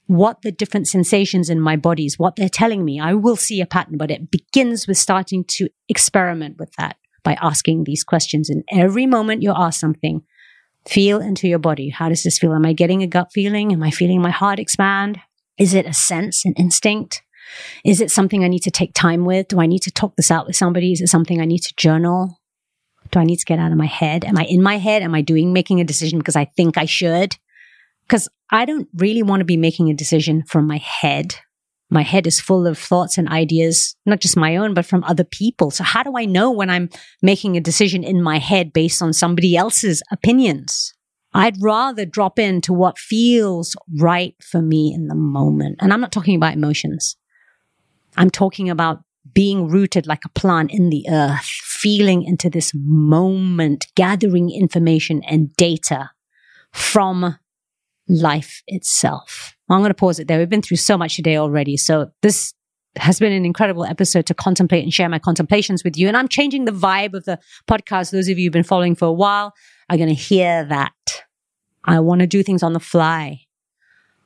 what 0.07 0.42
the 0.42 0.53
different 0.53 0.87
sensations 0.87 1.49
in 1.49 1.61
my 1.61 1.77
bodies, 1.77 2.18
what 2.18 2.37
they're 2.37 2.49
telling 2.49 2.85
me. 2.85 3.01
I 3.01 3.14
will 3.14 3.37
see 3.37 3.61
a 3.61 3.66
pattern, 3.66 3.97
but 3.97 4.11
it 4.11 4.31
begins 4.31 4.87
with 4.87 4.99
starting 4.99 5.44
to 5.49 5.68
experiment 5.88 6.59
with 6.59 6.73
that 6.79 6.97
by 7.23 7.37
asking 7.40 7.85
these 7.85 8.05
questions. 8.05 8.51
In 8.51 8.64
every 8.70 9.07
moment 9.07 9.42
you 9.42 9.53
ask 9.55 9.81
something, 9.81 10.23
feel 10.87 11.20
into 11.20 11.49
your 11.49 11.59
body. 11.59 11.88
How 11.88 12.11
does 12.11 12.23
this 12.23 12.38
feel? 12.38 12.53
Am 12.53 12.66
I 12.66 12.75
getting 12.75 13.03
a 13.03 13.07
gut 13.07 13.33
feeling? 13.33 13.73
Am 13.73 13.83
I 13.83 13.90
feeling 13.90 14.20
my 14.20 14.31
heart 14.31 14.59
expand? 14.59 15.20
Is 15.59 15.73
it 15.73 15.87
a 15.87 15.94
sense, 15.94 16.44
an 16.44 16.53
instinct? 16.59 17.23
Is 17.85 18.01
it 18.01 18.11
something 18.11 18.44
I 18.44 18.49
need 18.49 18.62
to 18.62 18.70
take 18.70 18.92
time 18.94 19.25
with? 19.25 19.49
Do 19.49 19.61
I 19.61 19.66
need 19.66 19.83
to 19.83 19.90
talk 19.90 20.16
this 20.16 20.31
out 20.31 20.47
with 20.47 20.57
somebody? 20.57 20.92
Is 20.92 21.01
it 21.01 21.09
something 21.09 21.40
I 21.40 21.44
need 21.47 21.62
to 21.62 21.75
journal? 21.77 22.40
Do 23.14 23.20
I 23.20 23.24
need 23.24 23.37
to 23.37 23.44
get 23.44 23.61
out 23.61 23.70
of 23.70 23.79
my 23.79 23.87
head? 23.87 24.24
Am 24.24 24.37
I 24.37 24.42
in 24.42 24.61
my 24.61 24.77
head? 24.77 25.00
Am 25.00 25.14
I 25.14 25.20
doing 25.20 25.53
making 25.53 25.81
a 25.81 25.85
decision 25.85 26.18
because 26.18 26.35
I 26.35 26.46
think 26.46 26.77
I 26.77 26.85
should? 26.85 27.37
Because 28.09 28.29
I 28.50 28.64
don't 28.64 28.88
really 28.96 29.22
want 29.22 29.38
to 29.38 29.44
be 29.44 29.57
making 29.57 29.88
a 29.88 29.94
decision 29.94 30.42
from 30.42 30.66
my 30.66 30.79
head. 30.79 31.37
My 31.90 32.03
head 32.03 32.27
is 32.27 32.40
full 32.40 32.66
of 32.66 32.77
thoughts 32.77 33.16
and 33.16 33.29
ideas, 33.29 33.94
not 34.05 34.18
just 34.20 34.37
my 34.37 34.57
own, 34.57 34.74
but 34.74 34.85
from 34.85 35.05
other 35.05 35.22
people. 35.22 35.70
So 35.70 35.85
how 35.85 36.03
do 36.03 36.14
I 36.16 36.24
know 36.24 36.50
when 36.50 36.70
I'm 36.70 36.90
making 37.22 37.57
a 37.57 37.61
decision 37.61 38.03
in 38.03 38.20
my 38.20 38.38
head 38.38 38.72
based 38.72 39.00
on 39.00 39.12
somebody 39.12 39.57
else's 39.57 40.03
opinions? 40.11 40.92
I'd 41.33 41.62
rather 41.62 42.05
drop 42.05 42.40
into 42.40 42.72
what 42.72 42.98
feels 42.98 43.77
right 43.96 44.35
for 44.42 44.61
me 44.61 44.92
in 44.92 45.07
the 45.07 45.14
moment. 45.14 45.77
And 45.81 45.92
I'm 45.92 46.00
not 46.00 46.11
talking 46.11 46.35
about 46.35 46.55
emotions. 46.55 47.16
I'm 48.16 48.31
talking 48.31 48.68
about 48.68 49.05
being 49.33 49.68
rooted 49.68 50.07
like 50.07 50.24
a 50.24 50.29
plant 50.31 50.72
in 50.72 50.90
the 50.90 51.07
earth, 51.09 51.46
feeling 51.85 52.23
into 52.23 52.49
this 52.49 52.73
moment, 52.75 53.87
gathering 53.94 54.51
information 54.51 55.23
and 55.25 55.55
data 55.57 56.11
from 56.73 57.37
life 58.09 58.62
itself. 58.66 59.55
I'm 59.68 59.81
going 59.81 59.90
to 59.90 59.94
pause 59.94 60.18
it 60.18 60.27
there. 60.27 60.38
We've 60.38 60.49
been 60.49 60.62
through 60.62 60.79
so 60.79 60.97
much 60.97 61.16
today 61.16 61.37
already. 61.37 61.77
So 61.77 62.11
this 62.23 62.55
has 62.97 63.18
been 63.18 63.33
an 63.33 63.44
incredible 63.44 63.85
episode 63.85 64.25
to 64.27 64.35
contemplate 64.35 64.83
and 64.83 64.94
share 64.94 65.11
my 65.11 65.18
contemplations 65.18 65.85
with 65.85 65.99
you. 65.99 66.09
And 66.09 66.16
I'm 66.16 66.29
changing 66.29 66.64
the 66.64 66.73
vibe 66.73 67.12
of 67.12 67.27
the 67.27 67.38
podcast. 67.68 68.12
Those 68.12 68.29
of 68.29 68.38
you 68.38 68.47
who've 68.47 68.53
been 68.53 68.62
following 68.62 68.94
for 68.94 69.05
a 69.05 69.12
while 69.12 69.53
are 69.90 69.99
going 69.99 70.09
to 70.09 70.14
hear 70.14 70.64
that. 70.64 70.92
I 71.85 72.01
want 72.01 72.23
to 72.23 72.27
do 72.27 72.42
things 72.42 72.62
on 72.62 72.73
the 72.73 72.81
fly. 72.81 73.40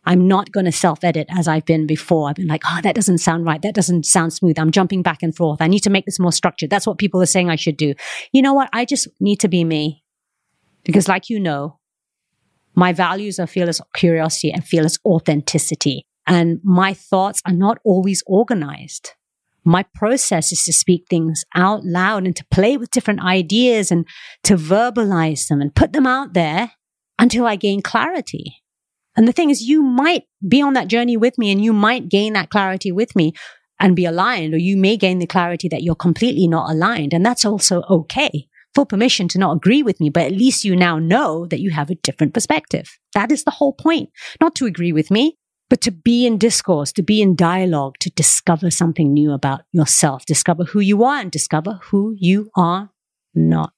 I'm 0.08 0.26
not 0.26 0.52
going 0.52 0.64
to 0.64 0.72
self 0.72 1.04
edit 1.04 1.26
as 1.30 1.46
I've 1.46 1.66
been 1.66 1.86
before. 1.86 2.30
I've 2.30 2.36
been 2.36 2.46
like, 2.46 2.62
oh, 2.66 2.80
that 2.82 2.94
doesn't 2.94 3.18
sound 3.18 3.44
right. 3.44 3.60
That 3.60 3.74
doesn't 3.74 4.06
sound 4.06 4.32
smooth. 4.32 4.58
I'm 4.58 4.70
jumping 4.70 5.02
back 5.02 5.22
and 5.22 5.36
forth. 5.36 5.60
I 5.60 5.66
need 5.66 5.80
to 5.80 5.90
make 5.90 6.06
this 6.06 6.18
more 6.18 6.32
structured. 6.32 6.70
That's 6.70 6.86
what 6.86 6.96
people 6.96 7.20
are 7.20 7.26
saying 7.26 7.50
I 7.50 7.56
should 7.56 7.76
do. 7.76 7.92
You 8.32 8.40
know 8.40 8.54
what? 8.54 8.70
I 8.72 8.86
just 8.86 9.06
need 9.20 9.38
to 9.40 9.48
be 9.48 9.64
me. 9.64 10.02
Because, 10.84 11.08
like 11.08 11.28
you 11.28 11.38
know, 11.38 11.78
my 12.74 12.94
values 12.94 13.38
are 13.38 13.46
fearless 13.46 13.82
curiosity 13.94 14.50
and 14.50 14.64
fearless 14.64 14.98
authenticity. 15.04 16.06
And 16.26 16.60
my 16.64 16.94
thoughts 16.94 17.42
are 17.44 17.52
not 17.52 17.76
always 17.84 18.22
organized. 18.26 19.10
My 19.62 19.84
process 19.94 20.52
is 20.52 20.64
to 20.64 20.72
speak 20.72 21.04
things 21.10 21.44
out 21.54 21.84
loud 21.84 22.24
and 22.24 22.34
to 22.34 22.46
play 22.50 22.78
with 22.78 22.90
different 22.92 23.22
ideas 23.22 23.90
and 23.90 24.06
to 24.44 24.56
verbalize 24.56 25.48
them 25.48 25.60
and 25.60 25.74
put 25.74 25.92
them 25.92 26.06
out 26.06 26.32
there 26.32 26.72
until 27.18 27.46
I 27.46 27.56
gain 27.56 27.82
clarity. 27.82 28.62
And 29.18 29.26
the 29.26 29.32
thing 29.32 29.50
is, 29.50 29.62
you 29.62 29.82
might 29.82 30.26
be 30.46 30.62
on 30.62 30.74
that 30.74 30.86
journey 30.86 31.16
with 31.16 31.38
me 31.38 31.50
and 31.50 31.60
you 31.62 31.72
might 31.72 32.08
gain 32.08 32.34
that 32.34 32.50
clarity 32.50 32.92
with 32.92 33.16
me 33.16 33.32
and 33.80 33.96
be 33.96 34.04
aligned, 34.04 34.54
or 34.54 34.58
you 34.58 34.76
may 34.76 34.96
gain 34.96 35.18
the 35.18 35.26
clarity 35.26 35.68
that 35.70 35.82
you're 35.82 35.96
completely 35.96 36.46
not 36.46 36.70
aligned. 36.70 37.12
And 37.12 37.26
that's 37.26 37.44
also 37.44 37.82
okay. 37.90 38.46
Full 38.76 38.86
permission 38.86 39.26
to 39.26 39.38
not 39.40 39.56
agree 39.56 39.82
with 39.82 39.98
me, 39.98 40.08
but 40.08 40.22
at 40.22 40.32
least 40.38 40.64
you 40.64 40.76
now 40.76 41.00
know 41.00 41.46
that 41.46 41.58
you 41.58 41.72
have 41.72 41.90
a 41.90 41.96
different 41.96 42.32
perspective. 42.32 42.96
That 43.14 43.32
is 43.32 43.42
the 43.42 43.50
whole 43.50 43.72
point. 43.72 44.10
Not 44.40 44.54
to 44.54 44.66
agree 44.66 44.92
with 44.92 45.10
me, 45.10 45.36
but 45.68 45.80
to 45.80 45.90
be 45.90 46.24
in 46.24 46.38
discourse, 46.38 46.92
to 46.92 47.02
be 47.02 47.20
in 47.20 47.34
dialogue, 47.34 47.96
to 47.98 48.10
discover 48.10 48.70
something 48.70 49.12
new 49.12 49.32
about 49.32 49.62
yourself, 49.72 50.26
discover 50.26 50.62
who 50.62 50.78
you 50.78 51.02
are 51.02 51.18
and 51.18 51.32
discover 51.32 51.80
who 51.90 52.14
you 52.16 52.50
are 52.54 52.90
not. 53.34 53.72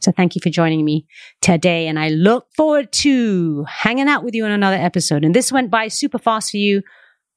So 0.00 0.12
thank 0.12 0.34
you 0.34 0.40
for 0.42 0.50
joining 0.50 0.84
me 0.84 1.06
today. 1.40 1.86
And 1.86 1.98
I 1.98 2.08
look 2.08 2.46
forward 2.56 2.92
to 2.92 3.64
hanging 3.64 4.08
out 4.08 4.24
with 4.24 4.34
you 4.34 4.44
in 4.44 4.52
another 4.52 4.76
episode. 4.76 5.24
And 5.24 5.34
this 5.34 5.50
went 5.52 5.70
by 5.70 5.88
super 5.88 6.18
fast 6.18 6.50
for 6.50 6.56
you. 6.56 6.82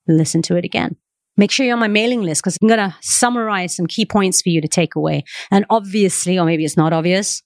Listen 0.07 0.41
to 0.43 0.55
it 0.55 0.65
again. 0.65 0.95
Make 1.37 1.51
sure 1.51 1.65
you're 1.65 1.73
on 1.73 1.79
my 1.79 1.87
mailing 1.87 2.21
list 2.21 2.41
because 2.41 2.57
I'm 2.61 2.67
going 2.67 2.79
to 2.79 2.95
summarize 3.01 3.75
some 3.75 3.87
key 3.87 4.05
points 4.05 4.41
for 4.41 4.49
you 4.49 4.61
to 4.61 4.67
take 4.67 4.95
away. 4.95 5.23
And 5.49 5.65
obviously, 5.69 6.37
or 6.37 6.45
maybe 6.45 6.65
it's 6.65 6.77
not 6.77 6.93
obvious, 6.93 7.41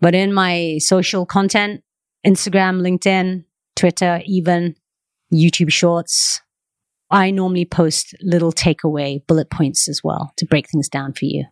but 0.00 0.14
in 0.14 0.32
my 0.32 0.78
social 0.78 1.26
content, 1.26 1.82
Instagram, 2.26 2.80
LinkedIn, 2.80 3.44
Twitter, 3.76 4.22
even 4.24 4.76
YouTube 5.32 5.72
shorts, 5.72 6.40
I 7.10 7.30
normally 7.30 7.64
post 7.64 8.14
little 8.22 8.52
takeaway 8.52 9.24
bullet 9.26 9.50
points 9.50 9.88
as 9.88 10.00
well 10.02 10.32
to 10.36 10.46
break 10.46 10.68
things 10.70 10.88
down 10.88 11.12
for 11.12 11.26
you. 11.26 11.44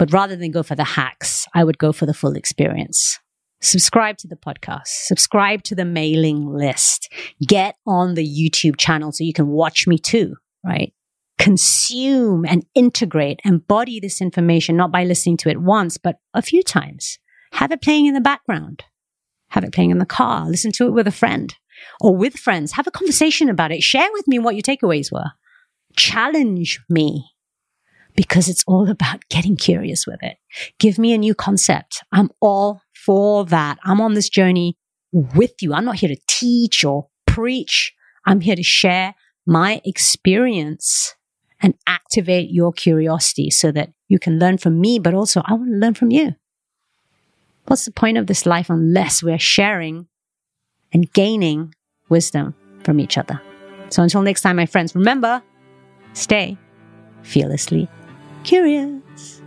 But 0.00 0.14
rather 0.14 0.34
than 0.34 0.50
go 0.50 0.62
for 0.62 0.74
the 0.74 0.82
hacks, 0.82 1.46
I 1.52 1.62
would 1.62 1.76
go 1.76 1.92
for 1.92 2.06
the 2.06 2.14
full 2.14 2.32
experience. 2.32 3.18
Subscribe 3.60 4.16
to 4.16 4.28
the 4.28 4.34
podcast, 4.34 4.86
subscribe 4.86 5.62
to 5.64 5.74
the 5.74 5.84
mailing 5.84 6.46
list, 6.46 7.12
get 7.46 7.76
on 7.86 8.14
the 8.14 8.26
YouTube 8.26 8.78
channel 8.78 9.12
so 9.12 9.24
you 9.24 9.34
can 9.34 9.48
watch 9.48 9.86
me 9.86 9.98
too, 9.98 10.36
right? 10.64 10.94
Consume 11.38 12.46
and 12.46 12.64
integrate, 12.74 13.40
embody 13.44 14.00
this 14.00 14.22
information, 14.22 14.74
not 14.74 14.90
by 14.90 15.04
listening 15.04 15.36
to 15.36 15.50
it 15.50 15.60
once, 15.60 15.98
but 15.98 16.16
a 16.32 16.40
few 16.40 16.62
times. 16.62 17.18
Have 17.52 17.70
it 17.70 17.82
playing 17.82 18.06
in 18.06 18.14
the 18.14 18.22
background. 18.22 18.84
Have 19.50 19.64
it 19.64 19.72
playing 19.74 19.90
in 19.90 19.98
the 19.98 20.06
car. 20.06 20.48
Listen 20.48 20.72
to 20.72 20.86
it 20.86 20.94
with 20.94 21.06
a 21.06 21.12
friend 21.12 21.54
or 22.00 22.16
with 22.16 22.36
friends. 22.36 22.72
Have 22.72 22.86
a 22.86 22.90
conversation 22.90 23.50
about 23.50 23.70
it. 23.70 23.82
Share 23.82 24.08
with 24.14 24.26
me 24.26 24.38
what 24.38 24.54
your 24.54 24.62
takeaways 24.62 25.12
were. 25.12 25.32
Challenge 25.94 26.80
me 26.88 27.26
because 28.20 28.50
it's 28.50 28.64
all 28.66 28.90
about 28.90 29.26
getting 29.30 29.56
curious 29.56 30.06
with 30.06 30.22
it. 30.22 30.36
Give 30.78 30.98
me 30.98 31.14
a 31.14 31.16
new 31.16 31.34
concept. 31.34 32.04
I'm 32.12 32.28
all 32.42 32.82
for 32.94 33.46
that. 33.46 33.78
I'm 33.82 33.98
on 34.02 34.12
this 34.12 34.28
journey 34.28 34.76
with 35.10 35.54
you. 35.62 35.72
I'm 35.72 35.86
not 35.86 35.96
here 35.96 36.10
to 36.10 36.20
teach 36.28 36.84
or 36.84 37.08
preach. 37.26 37.94
I'm 38.26 38.42
here 38.42 38.56
to 38.56 38.62
share 38.62 39.14
my 39.46 39.80
experience 39.86 41.14
and 41.62 41.72
activate 41.86 42.50
your 42.50 42.74
curiosity 42.74 43.48
so 43.48 43.72
that 43.72 43.94
you 44.08 44.18
can 44.18 44.38
learn 44.38 44.58
from 44.58 44.78
me, 44.78 44.98
but 44.98 45.14
also 45.14 45.40
I 45.46 45.54
want 45.54 45.70
to 45.70 45.76
learn 45.78 45.94
from 45.94 46.10
you. 46.10 46.34
What's 47.68 47.86
the 47.86 47.90
point 47.90 48.18
of 48.18 48.26
this 48.26 48.44
life 48.44 48.68
unless 48.68 49.22
we're 49.22 49.38
sharing 49.38 50.08
and 50.92 51.10
gaining 51.14 51.74
wisdom 52.10 52.54
from 52.84 53.00
each 53.00 53.16
other? 53.16 53.40
So 53.88 54.02
until 54.02 54.20
next 54.20 54.42
time, 54.42 54.56
my 54.56 54.66
friends, 54.66 54.94
remember, 54.94 55.42
stay 56.12 56.58
fearlessly 57.22 57.88
curious. 58.44 59.42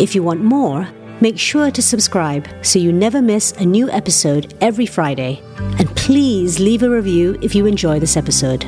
If 0.00 0.14
you 0.16 0.22
want 0.22 0.42
more, 0.42 0.88
make 1.20 1.38
sure 1.38 1.70
to 1.70 1.80
subscribe 1.80 2.48
so 2.62 2.78
you 2.78 2.92
never 2.92 3.22
miss 3.22 3.52
a 3.52 3.64
new 3.64 3.88
episode 3.90 4.54
every 4.60 4.86
Friday. 4.86 5.40
And 5.78 5.88
please 5.96 6.58
leave 6.58 6.82
a 6.82 6.90
review 6.90 7.38
if 7.40 7.54
you 7.54 7.66
enjoy 7.66 8.00
this 8.00 8.16
episode. 8.16 8.60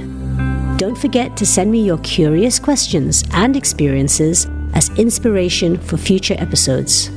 Don't 0.76 0.96
forget 0.96 1.36
to 1.36 1.46
send 1.46 1.72
me 1.72 1.84
your 1.84 1.98
curious 1.98 2.58
questions 2.58 3.24
and 3.32 3.56
experiences 3.56 4.46
as 4.74 4.90
inspiration 4.98 5.78
for 5.78 5.96
future 5.96 6.36
episodes. 6.38 7.10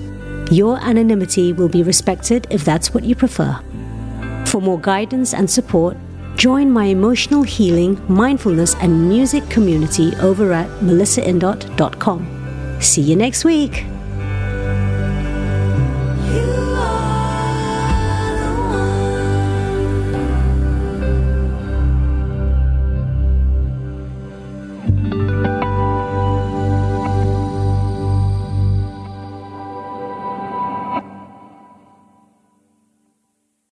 Your 0.51 0.79
anonymity 0.79 1.53
will 1.53 1.69
be 1.69 1.83
respected 1.83 2.47
if 2.49 2.63
that's 2.63 2.93
what 2.93 3.03
you 3.03 3.15
prefer. 3.15 3.59
For 4.47 4.61
more 4.61 4.79
guidance 4.79 5.33
and 5.33 5.49
support, 5.49 5.97
join 6.37 6.71
my 6.71 6.85
emotional 6.85 7.43
healing, 7.43 8.01
mindfulness, 8.07 8.75
and 8.75 9.09
music 9.09 9.47
community 9.49 10.15
over 10.21 10.53
at 10.53 10.69
melissaindot.com. 10.79 12.77
See 12.79 13.01
you 13.01 13.17
next 13.17 13.43
week. 13.43 13.83